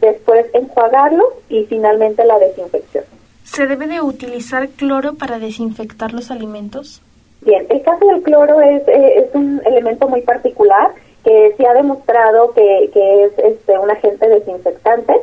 después 0.00 0.46
enjuagarlo 0.52 1.24
y 1.48 1.64
finalmente 1.66 2.24
la 2.24 2.38
desinfección. 2.38 3.04
¿Se 3.44 3.66
debe 3.66 3.86
de 3.86 4.00
utilizar 4.00 4.68
cloro 4.70 5.14
para 5.14 5.38
desinfectar 5.38 6.12
los 6.12 6.30
alimentos? 6.30 7.02
Bien, 7.42 7.66
el 7.70 7.82
caso 7.82 8.04
del 8.06 8.22
cloro 8.22 8.60
es, 8.60 8.86
eh, 8.88 9.18
es 9.18 9.34
un 9.34 9.60
elemento 9.64 10.08
muy 10.08 10.22
particular 10.22 10.90
que 11.24 11.54
se 11.56 11.66
ha 11.66 11.74
demostrado 11.74 12.52
que, 12.52 12.90
que 12.92 13.24
es 13.24 13.32
este, 13.38 13.78
un 13.78 13.90
agente 13.90 14.28
desinfectante 14.28 15.14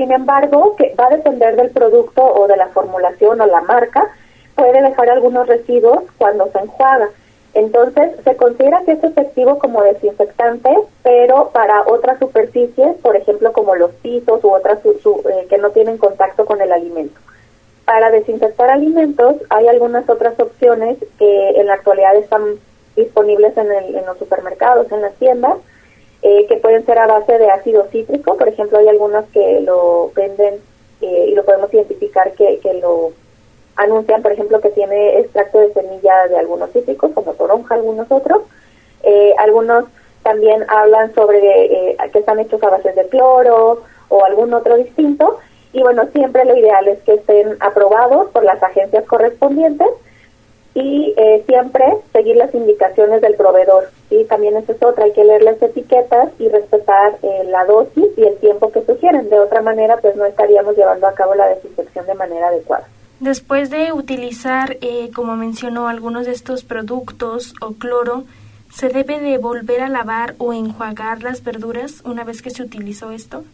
sin 0.00 0.12
embargo, 0.12 0.76
que 0.76 0.94
va 0.98 1.08
a 1.08 1.16
depender 1.16 1.56
del 1.56 1.72
producto 1.72 2.24
o 2.24 2.48
de 2.48 2.56
la 2.56 2.68
formulación 2.68 3.38
o 3.38 3.46
la 3.46 3.60
marca, 3.60 4.08
puede 4.54 4.80
dejar 4.80 5.10
algunos 5.10 5.46
residuos 5.46 6.04
cuando 6.16 6.50
se 6.52 6.58
enjuaga. 6.58 7.10
Entonces, 7.52 8.12
se 8.24 8.34
considera 8.34 8.80
que 8.86 8.92
es 8.92 9.04
efectivo 9.04 9.58
como 9.58 9.82
desinfectante, 9.82 10.74
pero 11.02 11.50
para 11.50 11.82
otras 11.82 12.18
superficies, 12.18 12.96
por 13.02 13.14
ejemplo, 13.14 13.52
como 13.52 13.74
los 13.74 13.90
pisos 13.96 14.42
u 14.42 14.54
otras 14.54 14.78
eh, 14.86 15.46
que 15.50 15.58
no 15.58 15.68
tienen 15.68 15.98
contacto 15.98 16.46
con 16.46 16.62
el 16.62 16.72
alimento. 16.72 17.20
Para 17.84 18.10
desinfectar 18.10 18.70
alimentos, 18.70 19.36
hay 19.50 19.68
algunas 19.68 20.08
otras 20.08 20.40
opciones 20.40 20.96
que 21.18 21.60
en 21.60 21.66
la 21.66 21.74
actualidad 21.74 22.16
están 22.16 22.42
disponibles 22.96 23.54
en, 23.58 23.70
en 23.70 24.06
los 24.06 24.16
supermercados, 24.16 24.90
en 24.92 25.02
las 25.02 25.12
tiendas, 25.16 25.56
eh, 26.22 26.46
que 26.46 26.56
pueden 26.56 26.84
ser 26.86 26.98
a 26.98 27.06
base 27.06 27.38
de 27.38 27.50
ácido 27.50 27.86
cítrico. 27.90 28.36
Por 28.36 28.48
ejemplo, 28.48 28.78
hay 28.78 28.88
algunos 28.88 29.24
que 29.26 29.60
lo 29.60 30.10
venden 30.14 30.54
eh, 31.00 31.26
y 31.28 31.34
lo 31.34 31.44
podemos 31.44 31.72
identificar 31.72 32.32
que, 32.32 32.58
que 32.58 32.74
lo 32.74 33.12
anuncian, 33.76 34.22
por 34.22 34.32
ejemplo, 34.32 34.60
que 34.60 34.70
tiene 34.70 35.18
extracto 35.20 35.58
de 35.60 35.72
semilla 35.72 36.28
de 36.28 36.38
algunos 36.38 36.70
cítricos, 36.72 37.12
como 37.12 37.32
toronja, 37.34 37.74
algunos 37.74 38.10
otros. 38.10 38.42
Eh, 39.02 39.34
algunos 39.38 39.84
también 40.22 40.64
hablan 40.68 41.14
sobre 41.14 41.40
que 42.12 42.18
están 42.18 42.38
hechos 42.40 42.62
a 42.62 42.68
base 42.68 42.92
de 42.92 43.08
cloro 43.08 43.82
o 44.10 44.24
algún 44.24 44.52
otro 44.52 44.76
distinto. 44.76 45.38
Y 45.72 45.82
bueno, 45.82 46.06
siempre 46.12 46.44
lo 46.44 46.56
ideal 46.56 46.88
es 46.88 47.00
que 47.02 47.14
estén 47.14 47.56
aprobados 47.60 48.30
por 48.30 48.44
las 48.44 48.62
agencias 48.62 49.04
correspondientes 49.06 49.88
y 50.74 51.14
eh, 51.16 51.42
siempre 51.46 51.84
seguir 52.12 52.36
las 52.36 52.54
indicaciones 52.54 53.20
del 53.20 53.34
proveedor. 53.34 53.88
Y 54.10 54.24
también 54.24 54.56
esa 54.56 54.72
es 54.72 54.82
otra, 54.82 55.04
hay 55.04 55.12
que 55.12 55.24
leer 55.24 55.42
las 55.42 55.62
etiquetas 55.62 56.30
y 56.38 56.48
respetar 56.48 57.16
eh, 57.22 57.44
la 57.46 57.64
dosis 57.64 58.06
y 58.16 58.24
el 58.24 58.36
tiempo 58.38 58.72
que 58.72 58.84
sugieren. 58.84 59.30
De 59.30 59.38
otra 59.38 59.62
manera, 59.62 59.96
pues 59.98 60.16
no 60.16 60.24
estaríamos 60.24 60.76
llevando 60.76 61.06
a 61.06 61.14
cabo 61.14 61.34
la 61.34 61.48
desinfección 61.48 62.06
de 62.06 62.14
manera 62.14 62.48
adecuada. 62.48 62.88
Después 63.20 63.70
de 63.70 63.92
utilizar, 63.92 64.76
eh, 64.80 65.10
como 65.14 65.36
mencionó, 65.36 65.88
algunos 65.88 66.26
de 66.26 66.32
estos 66.32 66.64
productos 66.64 67.54
o 67.60 67.74
cloro, 67.74 68.24
¿Se 68.72 68.88
debe 68.88 69.18
de 69.18 69.38
volver 69.38 69.80
a 69.80 69.88
lavar 69.88 70.34
o 70.38 70.52
enjuagar 70.52 71.22
las 71.22 71.42
verduras 71.42 72.02
una 72.04 72.22
vez 72.22 72.40
que 72.40 72.50
se 72.50 72.62
utilizó 72.62 73.10
esto? 73.10 73.44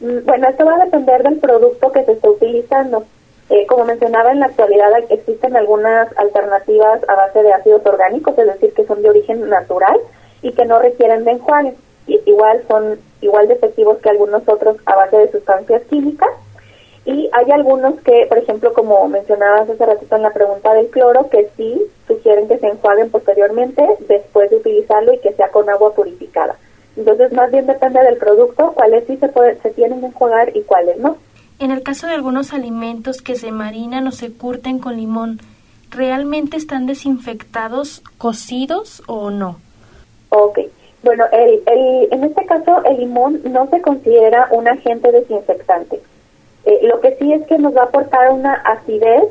Mm, 0.00 0.24
bueno, 0.26 0.48
esto 0.48 0.64
va 0.64 0.74
a 0.74 0.84
depender 0.84 1.22
del 1.22 1.38
producto 1.38 1.92
que 1.92 2.04
se 2.04 2.12
esté 2.12 2.28
utilizando. 2.28 3.06
Eh, 3.50 3.66
como 3.66 3.84
mencionaba, 3.84 4.30
en 4.30 4.40
la 4.40 4.46
actualidad 4.46 4.90
existen 5.08 5.56
algunas 5.56 6.08
alternativas 6.18 7.00
a 7.08 7.14
base 7.14 7.42
de 7.42 7.52
ácidos 7.52 7.84
orgánicos, 7.86 8.38
es 8.38 8.46
decir, 8.46 8.74
que 8.74 8.84
son 8.84 9.00
de 9.00 9.08
origen 9.08 9.48
natural 9.48 9.98
y 10.42 10.52
que 10.52 10.66
no 10.66 10.78
requieren 10.78 11.24
de 11.24 11.32
enjuague. 11.32 11.74
Y, 12.06 12.20
igual 12.26 12.62
son 12.68 12.98
igual 13.20 13.48
de 13.48 13.54
efectivos 13.54 13.98
que 13.98 14.10
algunos 14.10 14.42
otros 14.46 14.76
a 14.84 14.96
base 14.96 15.16
de 15.16 15.32
sustancias 15.32 15.82
químicas. 15.88 16.28
Y 17.06 17.30
hay 17.32 17.50
algunos 17.50 17.98
que, 18.02 18.26
por 18.28 18.36
ejemplo, 18.36 18.74
como 18.74 19.08
mencionabas 19.08 19.70
hace 19.70 19.86
ratito 19.86 20.14
en 20.16 20.22
la 20.22 20.32
pregunta 20.32 20.74
del 20.74 20.88
cloro, 20.88 21.30
que 21.30 21.48
sí 21.56 21.82
sugieren 22.06 22.48
que 22.48 22.58
se 22.58 22.66
enjuaguen 22.66 23.10
posteriormente 23.10 23.82
después 24.00 24.50
de 24.50 24.56
utilizarlo 24.56 25.14
y 25.14 25.18
que 25.18 25.32
sea 25.32 25.48
con 25.48 25.70
agua 25.70 25.94
purificada. 25.94 26.56
Entonces, 26.98 27.32
más 27.32 27.50
bien 27.50 27.66
depende 27.66 28.02
del 28.02 28.18
producto, 28.18 28.72
cuáles 28.74 29.06
sí 29.06 29.16
se, 29.16 29.28
puede, 29.28 29.56
se 29.62 29.70
tienen 29.70 30.00
que 30.00 30.06
enjuagar 30.06 30.54
y 30.54 30.62
cuáles 30.62 30.98
no. 30.98 31.16
En 31.60 31.72
el 31.72 31.82
caso 31.82 32.06
de 32.06 32.14
algunos 32.14 32.52
alimentos 32.52 33.20
que 33.20 33.34
se 33.34 33.50
marinan 33.50 34.06
o 34.06 34.12
se 34.12 34.32
curten 34.32 34.78
con 34.78 34.96
limón, 34.96 35.40
¿realmente 35.90 36.56
están 36.56 36.86
desinfectados 36.86 38.02
cocidos 38.16 39.02
o 39.08 39.30
no? 39.30 39.58
Ok. 40.28 40.60
Bueno, 41.02 41.24
el, 41.32 41.62
el, 41.66 42.08
en 42.12 42.24
este 42.24 42.44
caso 42.46 42.84
el 42.84 42.98
limón 42.98 43.40
no 43.44 43.68
se 43.70 43.80
considera 43.80 44.48
un 44.52 44.68
agente 44.68 45.10
desinfectante. 45.10 46.00
Eh, 46.64 46.80
lo 46.82 47.00
que 47.00 47.16
sí 47.16 47.32
es 47.32 47.46
que 47.46 47.58
nos 47.58 47.74
va 47.76 47.82
a 47.82 47.86
aportar 47.86 48.30
una 48.30 48.54
acidez 48.54 49.24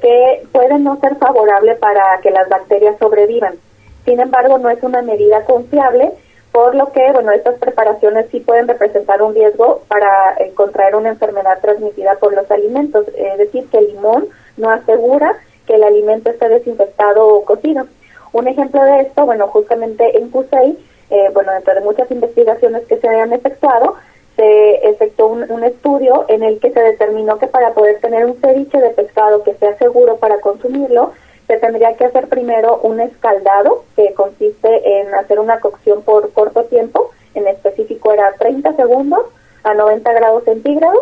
que 0.00 0.42
puede 0.52 0.78
no 0.78 0.98
ser 1.00 1.16
favorable 1.16 1.74
para 1.76 2.02
que 2.22 2.30
las 2.30 2.48
bacterias 2.48 2.96
sobrevivan. 2.98 3.54
Sin 4.04 4.20
embargo, 4.20 4.58
no 4.58 4.70
es 4.70 4.82
una 4.82 5.02
medida 5.02 5.44
confiable 5.44 6.12
por 6.52 6.74
lo 6.74 6.90
que, 6.92 7.12
bueno, 7.12 7.32
estas 7.32 7.58
preparaciones 7.58 8.26
sí 8.30 8.40
pueden 8.40 8.68
representar 8.68 9.22
un 9.22 9.34
riesgo 9.34 9.82
para 9.88 10.36
contraer 10.54 10.96
una 10.96 11.10
enfermedad 11.10 11.60
transmitida 11.60 12.16
por 12.16 12.34
los 12.34 12.50
alimentos, 12.50 13.06
es 13.16 13.38
decir, 13.38 13.68
que 13.70 13.78
el 13.78 13.88
limón 13.88 14.28
no 14.56 14.70
asegura 14.70 15.36
que 15.66 15.74
el 15.74 15.84
alimento 15.84 16.30
esté 16.30 16.48
desinfectado 16.48 17.28
o 17.28 17.44
cocido. 17.44 17.86
Un 18.32 18.48
ejemplo 18.48 18.82
de 18.82 19.02
esto, 19.02 19.24
bueno, 19.26 19.46
justamente 19.48 20.18
en 20.18 20.30
CUSEI, 20.30 20.78
eh, 21.10 21.30
bueno, 21.32 21.52
dentro 21.52 21.74
de 21.74 21.80
muchas 21.80 22.10
investigaciones 22.10 22.86
que 22.86 22.98
se 22.98 23.08
hayan 23.08 23.32
efectuado, 23.32 23.94
se 24.36 24.88
efectuó 24.88 25.28
un, 25.28 25.50
un, 25.50 25.64
estudio 25.64 26.24
en 26.28 26.42
el 26.42 26.60
que 26.60 26.70
se 26.70 26.80
determinó 26.80 27.38
que 27.38 27.48
para 27.48 27.72
poder 27.72 28.00
tener 28.00 28.24
un 28.24 28.40
ceviche 28.40 28.78
de 28.78 28.90
pescado 28.90 29.42
que 29.42 29.54
sea 29.54 29.76
seguro 29.78 30.16
para 30.16 30.40
consumirlo, 30.40 31.12
se 31.48 31.56
tendría 31.56 31.96
que 31.96 32.04
hacer 32.04 32.28
primero 32.28 32.78
un 32.82 33.00
escaldado, 33.00 33.84
que 33.96 34.12
consiste 34.12 35.00
en 35.00 35.14
hacer 35.14 35.40
una 35.40 35.58
cocción 35.60 36.02
por 36.02 36.30
corto 36.32 36.64
tiempo, 36.64 37.10
en 37.34 37.48
específico 37.48 38.12
era 38.12 38.34
30 38.38 38.76
segundos 38.76 39.22
a 39.64 39.72
90 39.72 40.12
grados 40.12 40.44
centígrados. 40.44 41.00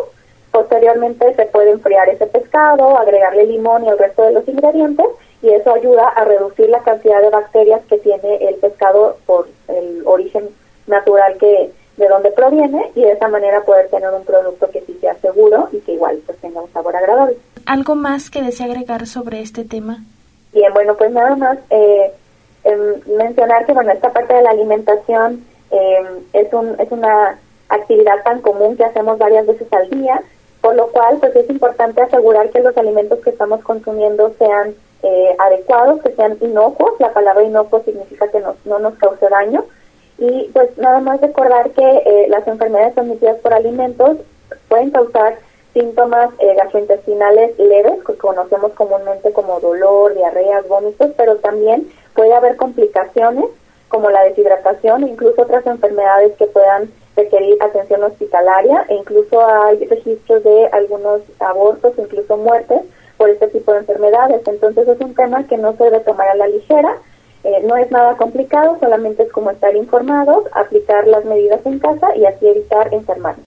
Posteriormente 0.51 1.35
se 1.35 1.45
puede 1.47 1.71
enfriar 1.71 2.07
ese 2.07 2.27
pescado, 2.27 2.97
agregarle 2.97 3.45
limón 3.45 3.83
y 3.83 3.89
el 3.89 3.97
resto 3.97 4.23
de 4.23 4.31
los 4.31 4.47
ingredientes 4.47 5.05
y 5.41 5.49
eso 5.49 5.73
ayuda 5.73 6.07
a 6.07 6.23
reducir 6.23 6.69
la 6.69 6.79
cantidad 6.79 7.21
de 7.21 7.29
bacterias 7.29 7.81
que 7.89 7.97
tiene 7.97 8.37
el 8.37 8.55
pescado 8.55 9.17
por 9.25 9.49
el 9.67 10.01
origen 10.05 10.49
natural 10.87 11.37
que 11.37 11.71
de 11.97 12.07
donde 12.07 12.31
proviene 12.31 12.91
y 12.95 13.01
de 13.01 13.11
esa 13.11 13.27
manera 13.27 13.63
poder 13.65 13.89
tener 13.89 14.09
un 14.13 14.23
producto 14.23 14.69
que 14.71 14.81
sí 14.81 14.97
sea 15.01 15.15
seguro 15.15 15.67
y 15.73 15.79
que 15.79 15.93
igual 15.93 16.19
pues 16.25 16.37
tenga 16.37 16.61
un 16.61 16.71
sabor 16.71 16.95
agradable. 16.95 17.37
¿Algo 17.65 17.95
más 17.95 18.29
que 18.29 18.41
desea 18.41 18.67
agregar 18.67 19.05
sobre 19.07 19.41
este 19.41 19.65
tema? 19.65 20.05
Bien, 20.57 20.73
bueno, 20.73 20.95
pues 20.95 21.11
nada 21.11 21.35
más 21.35 21.59
eh, 21.69 22.11
eh, 22.63 23.01
mencionar 23.15 23.67
que, 23.67 23.73
bueno, 23.73 23.91
esta 23.91 24.11
parte 24.11 24.33
de 24.33 24.41
la 24.41 24.49
alimentación 24.49 25.45
eh, 25.69 26.03
es, 26.33 26.51
un, 26.51 26.75
es 26.79 26.91
una 26.91 27.37
actividad 27.69 28.23
tan 28.23 28.41
común 28.41 28.75
que 28.75 28.83
hacemos 28.83 29.19
varias 29.19 29.45
veces 29.45 29.71
al 29.71 29.87
día, 29.91 30.19
por 30.61 30.73
lo 30.73 30.87
cual, 30.87 31.17
pues 31.19 31.35
es 31.35 31.47
importante 31.51 32.01
asegurar 32.01 32.49
que 32.49 32.61
los 32.61 32.75
alimentos 32.75 33.19
que 33.19 33.29
estamos 33.29 33.61
consumiendo 33.61 34.33
sean 34.39 34.73
eh, 35.03 35.35
adecuados, 35.37 36.01
que 36.01 36.15
sean 36.15 36.39
inocuos. 36.41 36.93
La 36.97 37.13
palabra 37.13 37.43
inocuo 37.43 37.83
significa 37.83 38.27
que 38.29 38.39
nos, 38.39 38.55
no 38.65 38.79
nos 38.79 38.95
cause 38.95 39.29
daño. 39.29 39.63
Y 40.17 40.49
pues 40.53 40.75
nada 40.79 41.01
más 41.01 41.21
recordar 41.21 41.69
que 41.69 41.83
eh, 41.83 42.25
las 42.29 42.47
enfermedades 42.47 42.95
transmitidas 42.95 43.37
por 43.41 43.53
alimentos 43.53 44.17
pueden 44.69 44.89
causar 44.89 45.37
síntomas 45.77 46.31
eh, 46.39 46.55
gastrointestinales 46.55 47.57
leves, 47.59 48.03
que 48.03 48.15
conocemos 48.15 48.71
comúnmente 48.73 49.31
como 49.31 49.59
dolor, 49.59 50.15
diarreas, 50.15 50.67
vómitos, 50.67 51.11
pero 51.15 51.35
también 51.37 51.87
puede 52.15 52.33
haber 52.33 52.55
complicaciones 52.55 53.45
como 53.87 54.09
la 54.09 54.23
deshidratación 54.23 55.03
e 55.03 55.09
incluso 55.09 55.43
otras 55.43 55.65
enfermedades 55.67 56.33
que 56.37 56.47
puedan 56.47 56.91
requerir 57.15 57.61
atención 57.61 58.03
hospitalaria 58.03 58.85
e 58.89 58.95
incluso 58.95 59.45
hay 59.45 59.85
registros 59.85 60.43
de 60.43 60.67
algunos 60.71 61.21
abortos, 61.39 61.93
incluso 61.97 62.37
muertes 62.37 62.81
por 63.17 63.29
este 63.29 63.47
tipo 63.47 63.71
de 63.71 63.79
enfermedades. 63.79 64.41
Entonces 64.47 64.87
es 64.87 64.99
un 64.99 65.13
tema 65.13 65.45
que 65.45 65.57
no 65.57 65.75
se 65.77 65.83
debe 65.85 65.99
tomar 65.99 66.27
a 66.27 66.35
la 66.35 66.47
ligera, 66.47 66.97
eh, 67.43 67.61
no 67.63 67.77
es 67.77 67.89
nada 67.91 68.17
complicado, 68.17 68.77
solamente 68.79 69.23
es 69.23 69.31
como 69.31 69.51
estar 69.51 69.75
informados, 69.75 70.45
aplicar 70.53 71.07
las 71.07 71.23
medidas 71.25 71.63
en 71.65 71.79
casa 71.79 72.15
y 72.15 72.25
así 72.25 72.47
evitar 72.47 72.91
enfermarnos. 72.93 73.45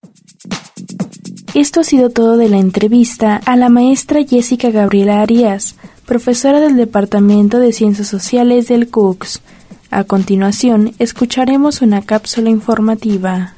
Esto 1.55 1.81
ha 1.81 1.85
sido 1.85 2.11
todo 2.11 2.37
de 2.37 2.49
la 2.49 2.59
entrevista 2.59 3.41
a 3.45 3.57
la 3.57 3.69
maestra 3.69 4.23
Jessica 4.23 4.71
Gabriela 4.71 5.21
Arias, 5.21 5.75
profesora 6.07 6.61
del 6.61 6.77
Departamento 6.77 7.59
de 7.59 7.73
Ciencias 7.73 8.07
Sociales 8.07 8.69
del 8.69 8.89
CUCS. 8.89 9.43
A 9.91 10.05
continuación, 10.05 10.93
escucharemos 11.01 11.83
una 11.83 12.03
cápsula 12.03 12.51
informativa. 12.51 13.55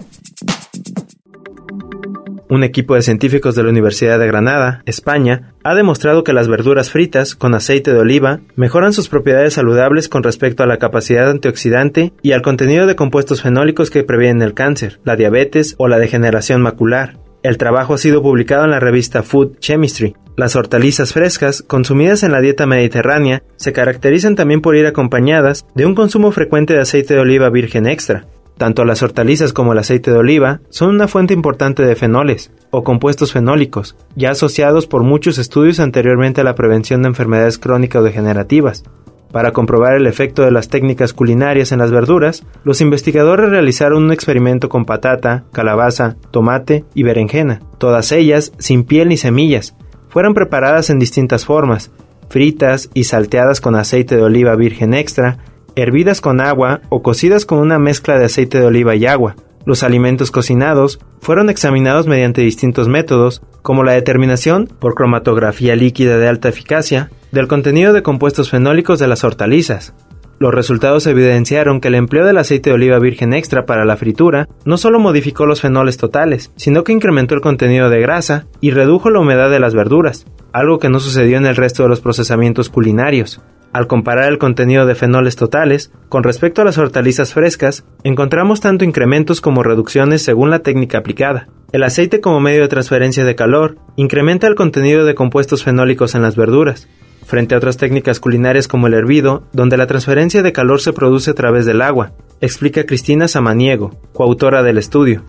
Un 2.49 2.65
equipo 2.65 2.95
de 2.95 3.03
científicos 3.03 3.55
de 3.55 3.63
la 3.63 3.69
Universidad 3.69 4.19
de 4.19 4.27
Granada, 4.27 4.83
España, 4.87 5.53
ha 5.63 5.75
demostrado 5.75 6.25
que 6.25 6.33
las 6.33 6.49
verduras 6.49 6.91
fritas 6.91 7.35
con 7.35 7.55
aceite 7.55 7.93
de 7.93 8.01
oliva 8.01 8.41
mejoran 8.57 8.95
sus 8.95 9.09
propiedades 9.09 9.55
saludables 9.55 10.09
con 10.09 10.23
respecto 10.23 10.63
a 10.63 10.67
la 10.67 10.79
capacidad 10.79 11.31
antioxidante 11.31 12.15
y 12.23 12.33
al 12.33 12.43
contenido 12.43 12.87
de 12.87 12.97
compuestos 12.97 13.43
fenólicos 13.43 13.91
que 13.91 14.03
previenen 14.03 14.43
el 14.43 14.55
cáncer, 14.55 14.99
la 15.05 15.17
diabetes 15.17 15.75
o 15.77 15.89
la 15.89 15.99
degeneración 15.99 16.63
macular. 16.63 17.22
El 17.43 17.59
trabajo 17.59 17.95
ha 17.95 17.99
sido 17.99 18.23
publicado 18.23 18.65
en 18.65 18.71
la 18.71 18.79
revista 18.79 19.25
Food 19.25 19.59
Chemistry. 19.59 20.15
Las 20.37 20.55
hortalizas 20.55 21.13
frescas, 21.13 21.63
consumidas 21.63 22.23
en 22.23 22.31
la 22.31 22.41
dieta 22.41 22.67
mediterránea, 22.67 23.43
se 23.57 23.73
caracterizan 23.73 24.37
también 24.37 24.61
por 24.61 24.77
ir 24.77 24.87
acompañadas 24.87 25.67
de 25.75 25.85
un 25.85 25.97
consumo 25.97 26.31
frecuente 26.31 26.75
de 26.75 26.81
aceite 26.81 27.15
de 27.15 27.21
oliva 27.21 27.51
virgen 27.51 27.89
extra. 27.89 28.27
Tanto 28.59 28.85
las 28.85 29.03
hortalizas 29.03 29.53
como 29.53 29.73
el 29.73 29.79
aceite 29.79 30.13
de 30.13 30.19
oliva 30.19 30.61
son 30.71 30.91
una 30.91 31.09
fuente 31.09 31.35
importante 31.35 31.85
de 31.85 31.97
fenoles, 31.97 32.53
o 32.71 32.85
compuestos 32.85 33.33
fenólicos, 33.33 33.97
ya 34.15 34.31
asociados 34.31 34.87
por 34.87 35.03
muchos 35.03 35.39
estudios 35.39 35.81
anteriormente 35.81 36.43
a 36.43 36.45
la 36.45 36.55
prevención 36.55 37.03
de 37.03 37.09
enfermedades 37.09 37.59
crónicas 37.59 38.03
o 38.03 38.05
degenerativas. 38.05 38.85
Para 39.33 39.53
comprobar 39.53 39.95
el 39.95 40.07
efecto 40.07 40.43
de 40.43 40.51
las 40.51 40.69
técnicas 40.69 41.15
culinarias 41.15 41.73
en 41.73 41.79
las 41.79 41.91
verduras, 41.91 42.45
los 42.65 42.83
investigadores 42.83 43.49
realizaron 43.49 44.05
un 44.05 44.13
experimento 44.13 44.69
con 44.69 44.85
patata, 44.85 45.45
calabaza, 45.53 46.17
tomate 46.31 46.85
y 46.95 47.03
berenjena, 47.03 47.61
todas 47.79 48.13
ellas 48.13 48.53
sin 48.59 48.85
piel 48.85 49.09
ni 49.09 49.17
semillas. 49.17 49.75
Fueron 50.11 50.35
preparadas 50.35 50.91
en 50.91 50.99
distintas 50.99 51.47
formas, 51.47 51.91
fritas 52.29 52.91
y 52.93 53.05
salteadas 53.05 53.63
con 53.63 53.75
aceite 53.75 54.17
de 54.17 54.23
oliva 54.23 54.55
virgen 54.55 54.93
extra, 54.93 55.39
hervidas 55.77 56.21
con 56.21 56.43
agua 56.43 56.83
o 56.91 57.03
cocidas 57.03 57.47
con 57.47 57.59
una 57.59 57.79
mezcla 57.79 58.19
de 58.19 58.27
aceite 58.27 58.59
de 58.59 58.67
oliva 58.67 58.95
y 58.95 59.07
agua. 59.07 59.37
Los 59.65 59.83
alimentos 59.83 60.31
cocinados 60.31 60.99
fueron 61.21 61.49
examinados 61.49 62.07
mediante 62.07 62.43
distintos 62.43 62.89
métodos, 62.89 63.43
como 63.63 63.85
la 63.85 63.93
determinación 63.93 64.67
por 64.67 64.95
cromatografía 64.95 65.77
líquida 65.77 66.19
de 66.19 66.29
alta 66.29 66.49
eficacia, 66.49 67.11
del 67.31 67.49
contenido 67.49 67.93
de 67.93 68.03
compuestos 68.03 68.51
fenólicos 68.51 68.99
de 68.99 69.07
las 69.07 69.23
hortalizas. 69.23 69.95
Los 70.41 70.53
resultados 70.53 71.07
evidenciaron 71.07 71.81
que 71.81 71.87
el 71.87 71.95
empleo 71.95 72.27
del 72.27 72.39
aceite 72.39 72.71
de 72.71 72.75
oliva 72.75 72.99
virgen 72.99 73.33
extra 73.33 73.65
para 73.65 73.85
la 73.85 73.97
fritura 73.97 74.49
no 74.65 74.77
solo 74.77 74.99
modificó 74.99 75.47
los 75.47 75.61
fenoles 75.61 75.99
totales, 75.99 76.51
sino 76.57 76.83
que 76.83 76.91
incrementó 76.91 77.37
el 77.37 77.41
contenido 77.41 77.89
de 77.89 78.01
grasa 78.01 78.47
y 78.61 78.73
redujo 78.73 79.11
la 79.11 79.21
humedad 79.21 79.51
de 79.51 79.61
las 79.61 79.73
verduras, 79.73 80.27
algo 80.53 80.81
que 80.81 80.89
no 80.89 80.99
sucedió 80.99 81.37
en 81.37 81.47
el 81.47 81.55
resto 81.55 81.85
de 81.85 81.91
los 81.91 82.01
procesamientos 82.01 82.71
culinarios. 82.71 83.41
Al 83.73 83.87
comparar 83.87 84.31
el 84.31 84.39
contenido 84.39 84.85
de 84.85 84.95
fenoles 84.95 85.37
totales 85.37 85.93
con 86.11 86.23
respecto 86.23 86.61
a 86.61 86.65
las 86.65 86.77
hortalizas 86.77 87.33
frescas, 87.33 87.85
encontramos 88.05 88.61
tanto 88.61 88.85
incrementos 88.85 89.41
como 89.41 89.63
reducciones 89.63 90.23
según 90.23 90.51
la 90.51 90.59
técnica 90.59 90.99
aplicada. 90.99 91.49
El 91.73 91.83
aceite 91.85 92.21
como 92.21 92.39
medio 92.39 92.61
de 92.61 92.69
transferencia 92.69 93.25
de 93.25 93.35
calor 93.35 93.79
incrementa 93.97 94.47
el 94.47 94.57
contenido 94.57 95.07
de 95.07 95.15
compuestos 95.15 95.65
fenólicos 95.65 96.15
en 96.15 96.21
las 96.21 96.37
verduras, 96.37 96.87
frente 97.25 97.55
a 97.55 97.59
otras 97.59 97.79
técnicas 97.79 98.21
culinarias 98.21 98.69
como 98.69 98.89
el 98.89 98.95
hervido, 98.95 99.45
donde 99.55 99.79
la 99.79 99.87
transferencia 99.87 100.43
de 100.43 100.53
calor 100.53 100.83
se 100.83 100.93
produce 100.93 101.31
a 101.31 101.35
través 101.35 101.65
del 101.65 101.81
agua, 101.81 102.13
explica 102.43 102.85
Cristina 102.85 103.27
Samaniego, 103.27 103.99
coautora 104.13 104.63
del 104.63 104.77
estudio. 104.77 105.23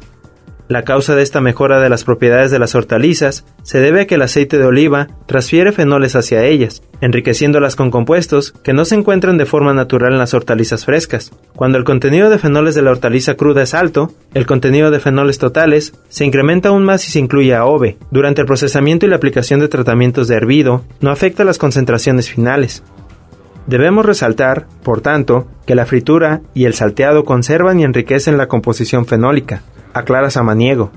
La 0.69 0.83
causa 0.83 1.13
de 1.13 1.23
esta 1.23 1.41
mejora 1.41 1.81
de 1.81 1.89
las 1.89 2.05
propiedades 2.05 2.49
de 2.49 2.57
las 2.57 2.73
hortalizas 2.73 3.45
se 3.63 3.81
debe 3.81 4.01
a 4.01 4.07
que 4.07 4.15
el 4.15 4.21
aceite 4.21 4.57
de 4.57 4.65
oliva 4.65 5.07
transfiere 5.25 5.73
fenoles 5.73 6.15
hacia 6.15 6.45
ellas, 6.45 6.81
enriqueciéndolas 7.01 7.75
con 7.75 7.91
compuestos 7.91 8.53
que 8.63 8.71
no 8.71 8.85
se 8.85 8.95
encuentran 8.95 9.37
de 9.37 9.45
forma 9.45 9.73
natural 9.73 10.13
en 10.13 10.19
las 10.19 10.33
hortalizas 10.33 10.85
frescas. 10.85 11.31
Cuando 11.53 11.77
el 11.77 11.83
contenido 11.83 12.29
de 12.29 12.39
fenoles 12.39 12.75
de 12.75 12.81
la 12.81 12.91
hortaliza 12.91 13.35
cruda 13.35 13.61
es 13.61 13.73
alto, 13.73 14.13
el 14.33 14.45
contenido 14.45 14.89
de 14.89 15.01
fenoles 15.01 15.37
totales 15.37 15.93
se 16.07 16.23
incrementa 16.23 16.69
aún 16.69 16.85
más 16.85 17.01
si 17.01 17.11
se 17.11 17.19
incluye 17.19 17.53
AOVE. 17.53 17.97
Durante 18.09 18.39
el 18.39 18.47
procesamiento 18.47 19.05
y 19.05 19.09
la 19.09 19.17
aplicación 19.17 19.59
de 19.59 19.67
tratamientos 19.67 20.29
de 20.29 20.35
hervido, 20.35 20.85
no 21.01 21.11
afecta 21.11 21.43
las 21.43 21.57
concentraciones 21.57 22.29
finales. 22.29 22.83
Debemos 23.67 24.05
resaltar, 24.05 24.67
por 24.81 25.01
tanto, 25.01 25.47
que 25.65 25.75
la 25.75 25.85
fritura 25.85 26.41
y 26.53 26.65
el 26.65 26.73
salteado 26.73 27.23
conservan 27.23 27.79
y 27.79 27.83
enriquecen 27.83 28.37
la 28.37 28.47
composición 28.47 29.05
fenólica, 29.05 29.63
aclara 29.93 30.29
Samaniego. 30.29 30.91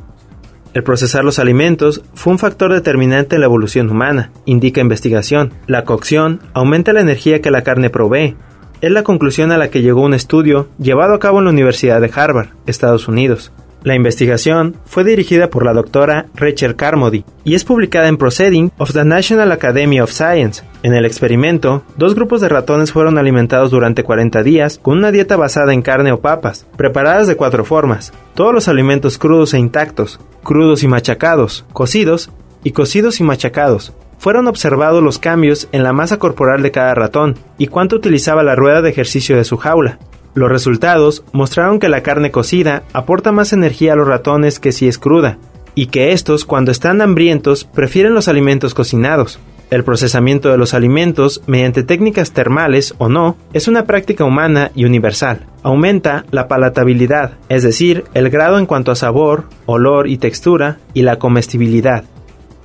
El 0.75 0.83
procesar 0.83 1.25
los 1.25 1.39
alimentos 1.39 2.03
fue 2.15 2.35
un 2.35 2.39
factor 2.39 2.73
determinante 2.73 3.37
en 3.37 3.41
la 3.41 3.47
evolución 3.47 3.89
humana, 3.89 4.31
indica 4.45 4.81
investigación. 4.81 5.55
La 5.67 5.85
cocción 5.85 6.41
aumenta 6.53 6.93
la 6.93 7.01
energía 7.01 7.41
que 7.41 7.51
la 7.51 7.63
carne 7.63 7.89
provee. 7.89 8.37
Es 8.83 8.91
la 8.91 9.03
conclusión 9.03 9.53
a 9.53 9.59
la 9.59 9.71
que 9.71 9.81
llegó 9.81 10.03
un 10.03 10.13
estudio 10.13 10.69
llevado 10.79 11.15
a 11.15 11.19
cabo 11.19 11.39
en 11.39 11.45
la 11.47 11.51
Universidad 11.51 12.01
de 12.01 12.11
Harvard, 12.15 12.49
Estados 12.67 13.09
Unidos. 13.09 13.53
La 13.87 13.95
investigación 13.95 14.75
fue 14.85 15.05
dirigida 15.05 15.49
por 15.49 15.65
la 15.65 15.73
doctora 15.73 16.27
Rachel 16.35 16.75
Carmody 16.75 17.25
y 17.45 17.55
es 17.55 17.65
publicada 17.65 18.09
en 18.09 18.17
Proceeding 18.17 18.73
of 18.79 18.93
the 18.93 19.05
National 19.05 19.53
Academy 19.53 20.01
of 20.01 20.11
Science. 20.11 20.65
En 20.83 20.93
el 20.93 21.05
experimento, 21.05 21.85
dos 21.97 22.17
grupos 22.17 22.41
de 22.41 22.49
ratones 22.49 22.91
fueron 22.91 23.17
alimentados 23.17 23.71
durante 23.71 24.03
40 24.03 24.43
días 24.43 24.81
con 24.83 24.99
una 24.99 25.13
dieta 25.13 25.37
basada 25.37 25.73
en 25.73 25.83
carne 25.83 26.11
o 26.11 26.19
papas, 26.19 26.67
preparadas 26.77 27.29
de 27.29 27.37
cuatro 27.37 27.65
formas. 27.65 28.13
Todos 28.35 28.53
los 28.53 28.67
alimentos 28.67 29.19
crudos 29.19 29.55
e 29.55 29.61
intactos, 29.61 30.19
crudos 30.43 30.83
y 30.83 30.89
machacados, 30.89 31.65
cocidos 31.73 32.33
y 32.65 32.73
cocidos 32.73 33.21
y 33.21 33.23
machacados. 33.23 33.93
Fueron 34.19 34.49
observados 34.49 35.01
los 35.01 35.21
cambios 35.21 35.69
en 35.71 35.85
la 35.85 35.93
masa 35.93 36.19
corporal 36.19 36.61
de 36.61 36.73
cada 36.73 36.93
ratón 36.97 37.37
y 37.57 37.69
cuánto 37.69 37.95
utilizaba 37.95 38.43
la 38.43 38.57
rueda 38.57 38.83
de 38.83 38.91
ejercicio 38.91 39.37
de 39.37 39.45
su 39.45 39.57
jaula. 39.59 40.01
Los 40.37 40.51
resultados 40.51 41.25
mostraron 41.33 41.79
que 41.79 41.89
la 41.89 42.03
carne 42.03 42.31
cocida 42.31 42.83
aporta 42.93 43.33
más 43.33 43.55
energía 43.55 43.95
a 43.95 43.97
los 43.97 44.07
ratones 44.07 44.61
que 44.61 44.71
si 44.71 44.87
es 44.87 44.99
cruda, 44.99 45.39
y 45.75 45.87
que 45.87 46.13
estos, 46.13 46.45
cuando 46.45 46.71
están 46.71 47.01
hambrientos, 47.01 47.65
prefieren 47.65 48.13
los 48.13 48.29
alimentos 48.29 48.75
cocinados. 48.75 49.41
El 49.71 49.83
procesamiento 49.83 50.51
de 50.51 50.59
los 50.59 50.75
alimentos, 50.75 51.41
mediante 51.47 51.85
técnicas 51.85 52.33
termales 52.33 52.95
o 52.99 53.09
no, 53.09 53.39
es 53.55 53.67
una 53.67 53.87
práctica 53.87 54.25
humana 54.25 54.73
y 54.75 54.85
universal. 54.85 55.47
Aumenta 55.63 56.27
la 56.31 56.49
palatabilidad, 56.49 57.39
es 57.49 57.63
decir, 57.63 58.05
el 58.13 58.29
grado 58.29 58.59
en 58.59 58.67
cuanto 58.67 58.93
a 58.93 58.95
sabor, 58.95 59.45
olor 59.65 60.07
y 60.07 60.19
textura, 60.19 60.77
y 60.93 61.01
la 61.01 61.19
comestibilidad. 61.19 62.05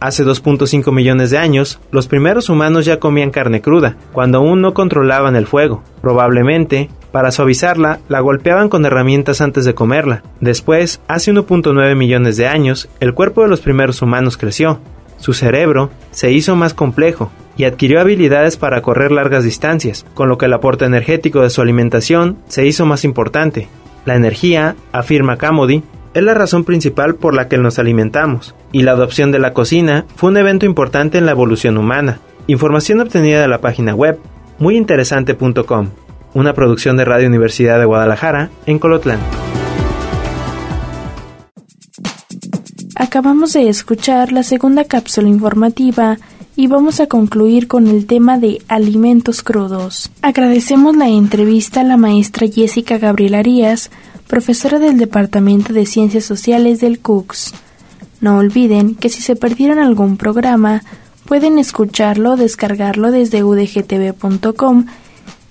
Hace 0.01 0.25
2.5 0.25 0.91
millones 0.91 1.29
de 1.29 1.37
años, 1.37 1.79
los 1.91 2.07
primeros 2.07 2.49
humanos 2.49 2.85
ya 2.85 2.99
comían 2.99 3.29
carne 3.29 3.61
cruda, 3.61 3.97
cuando 4.11 4.39
aún 4.39 4.59
no 4.59 4.73
controlaban 4.73 5.35
el 5.35 5.45
fuego. 5.45 5.83
Probablemente, 6.01 6.89
para 7.11 7.29
suavizarla, 7.29 7.99
la 8.09 8.19
golpeaban 8.19 8.67
con 8.67 8.83
herramientas 8.83 9.41
antes 9.41 9.63
de 9.63 9.75
comerla. 9.75 10.23
Después, 10.39 11.01
hace 11.07 11.31
1.9 11.31 11.95
millones 11.95 12.35
de 12.35 12.47
años, 12.47 12.89
el 12.99 13.13
cuerpo 13.13 13.43
de 13.43 13.49
los 13.49 13.61
primeros 13.61 14.01
humanos 14.01 14.37
creció. 14.37 14.79
Su 15.17 15.33
cerebro 15.33 15.91
se 16.09 16.31
hizo 16.31 16.55
más 16.55 16.73
complejo 16.73 17.31
y 17.55 17.65
adquirió 17.65 18.01
habilidades 18.01 18.57
para 18.57 18.81
correr 18.81 19.11
largas 19.11 19.43
distancias, 19.43 20.07
con 20.15 20.29
lo 20.29 20.39
que 20.39 20.47
el 20.47 20.53
aporte 20.53 20.85
energético 20.85 21.41
de 21.41 21.51
su 21.51 21.61
alimentación 21.61 22.39
se 22.47 22.65
hizo 22.65 22.87
más 22.87 23.05
importante. 23.05 23.67
La 24.05 24.15
energía, 24.15 24.75
afirma 24.93 25.37
Camody, 25.37 25.83
es 26.13 26.23
la 26.23 26.33
razón 26.33 26.63
principal 26.63 27.15
por 27.15 27.33
la 27.33 27.47
que 27.47 27.57
nos 27.57 27.79
alimentamos, 27.79 28.55
y 28.71 28.83
la 28.83 28.91
adopción 28.91 29.31
de 29.31 29.39
la 29.39 29.53
cocina 29.53 30.05
fue 30.15 30.29
un 30.29 30.37
evento 30.37 30.65
importante 30.65 31.17
en 31.17 31.25
la 31.25 31.31
evolución 31.31 31.77
humana. 31.77 32.19
Información 32.47 32.99
obtenida 32.99 33.41
de 33.41 33.47
la 33.47 33.61
página 33.61 33.95
web 33.95 34.19
muyinteresante.com, 34.59 35.89
una 36.33 36.53
producción 36.53 36.97
de 36.97 37.05
Radio 37.05 37.27
Universidad 37.27 37.79
de 37.79 37.85
Guadalajara 37.85 38.49
en 38.65 38.79
Colotlán. 38.79 39.19
Acabamos 42.95 43.53
de 43.53 43.67
escuchar 43.67 44.31
la 44.31 44.43
segunda 44.43 44.83
cápsula 44.85 45.27
informativa 45.27 46.17
y 46.55 46.67
vamos 46.67 46.99
a 46.99 47.07
concluir 47.07 47.67
con 47.67 47.87
el 47.87 48.05
tema 48.05 48.37
de 48.37 48.61
alimentos 48.67 49.41
crudos. 49.41 50.11
Agradecemos 50.21 50.95
la 50.95 51.09
entrevista 51.09 51.81
a 51.81 51.83
la 51.83 51.97
maestra 51.97 52.47
Jessica 52.47 52.97
Gabriel 52.97 53.35
Arias, 53.35 53.89
profesora 54.31 54.79
del 54.79 54.97
Departamento 54.97 55.73
de 55.73 55.85
Ciencias 55.85 56.23
Sociales 56.23 56.79
del 56.79 56.99
CUCS. 57.01 57.53
No 58.21 58.37
olviden 58.37 58.95
que 58.95 59.09
si 59.09 59.21
se 59.21 59.35
perdieron 59.35 59.77
algún 59.77 60.15
programa, 60.15 60.83
pueden 61.25 61.59
escucharlo 61.59 62.31
o 62.31 62.37
descargarlo 62.37 63.11
desde 63.11 63.43
udgtv.com 63.43 64.85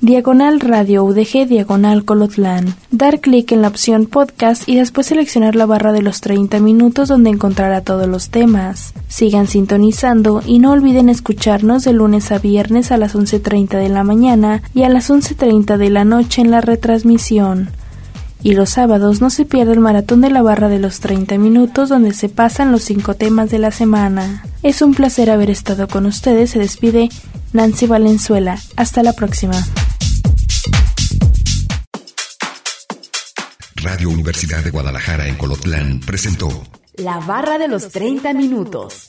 diagonal 0.01 0.61
radio 0.61 1.05
UDG 1.05 1.47
diagonal 1.47 2.07
Colotlán. 2.07 2.75
Dar 2.91 3.21
clic 3.21 3.53
en 3.53 3.61
la 3.61 3.69
opción 3.69 4.07
podcast 4.07 4.67
y 4.67 4.77
después 4.77 5.09
seleccionar 5.09 5.57
la 5.57 5.67
barra 5.67 5.93
de 5.93 6.01
los 6.01 6.23
30 6.23 6.59
minutos 6.61 7.09
donde 7.09 7.29
encontrará 7.29 7.83
todos 7.83 8.09
los 8.09 8.31
temas. 8.31 8.95
Sigan 9.09 9.47
sintonizando 9.47 10.41
y 10.47 10.59
no 10.59 10.73
olviden 10.73 11.11
escucharnos 11.11 11.85
de 11.85 11.93
lunes 11.93 12.33
a 12.33 12.39
viernes 12.39 12.93
a 12.93 12.97
las 12.97 13.15
11.30 13.15 13.77
de 13.77 13.91
la 13.91 14.05
mañana 14.05 14.63
y 14.73 14.85
a 14.85 14.89
las 14.89 15.11
11.30 15.11 15.77
de 15.77 15.91
la 15.91 16.07
noche 16.07 16.41
en 16.41 16.51
la 16.51 16.63
retransmisión. 16.63 17.69
Y 18.43 18.55
los 18.55 18.71
sábados 18.71 19.21
no 19.21 19.29
se 19.31 19.45
pierde 19.45 19.73
el 19.73 19.81
maratón 19.81 20.21
de 20.23 20.31
la 20.31 20.43
barra 20.43 20.69
de 20.69 20.79
los 20.79 21.01
30 21.01 21.37
minutos 21.39 21.89
donde 21.89 22.15
se 22.15 22.29
pasan 22.29 22.73
los 22.73 22.85
cinco 22.85 23.15
temas 23.15 23.51
de 23.51 23.59
la 23.59 23.71
semana. 23.71 24.45
Es 24.63 24.81
un 24.81 24.95
placer 24.95 25.31
haber 25.31 25.51
estado 25.51 25.89
con 25.89 26.07
ustedes. 26.07 26.51
Se 26.51 26.59
despide 26.59 27.11
Nancy 27.53 27.87
Valenzuela. 27.87 28.59
Hasta 28.77 29.03
la 29.03 29.13
próxima. 29.13 29.63
Radio 33.77 34.11
Universidad 34.11 34.63
de 34.63 34.71
Guadalajara 34.71 35.27
en 35.27 35.37
Colotlán 35.37 36.01
presentó 36.01 36.49
La 36.97 37.19
barra 37.19 37.59
de 37.59 37.69
los 37.69 37.89
30 37.89 38.35
minutos. 38.35 39.09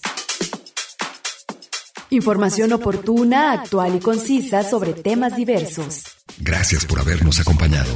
Información 2.09 2.73
oportuna, 2.73 3.53
actual 3.53 3.95
y 3.95 3.99
concisa 3.99 4.63
sobre 4.63 4.93
temas 4.93 5.35
diversos. 5.35 6.03
Gracias 6.39 6.85
por 6.85 6.99
habernos 6.99 7.39
acompañado. 7.39 7.93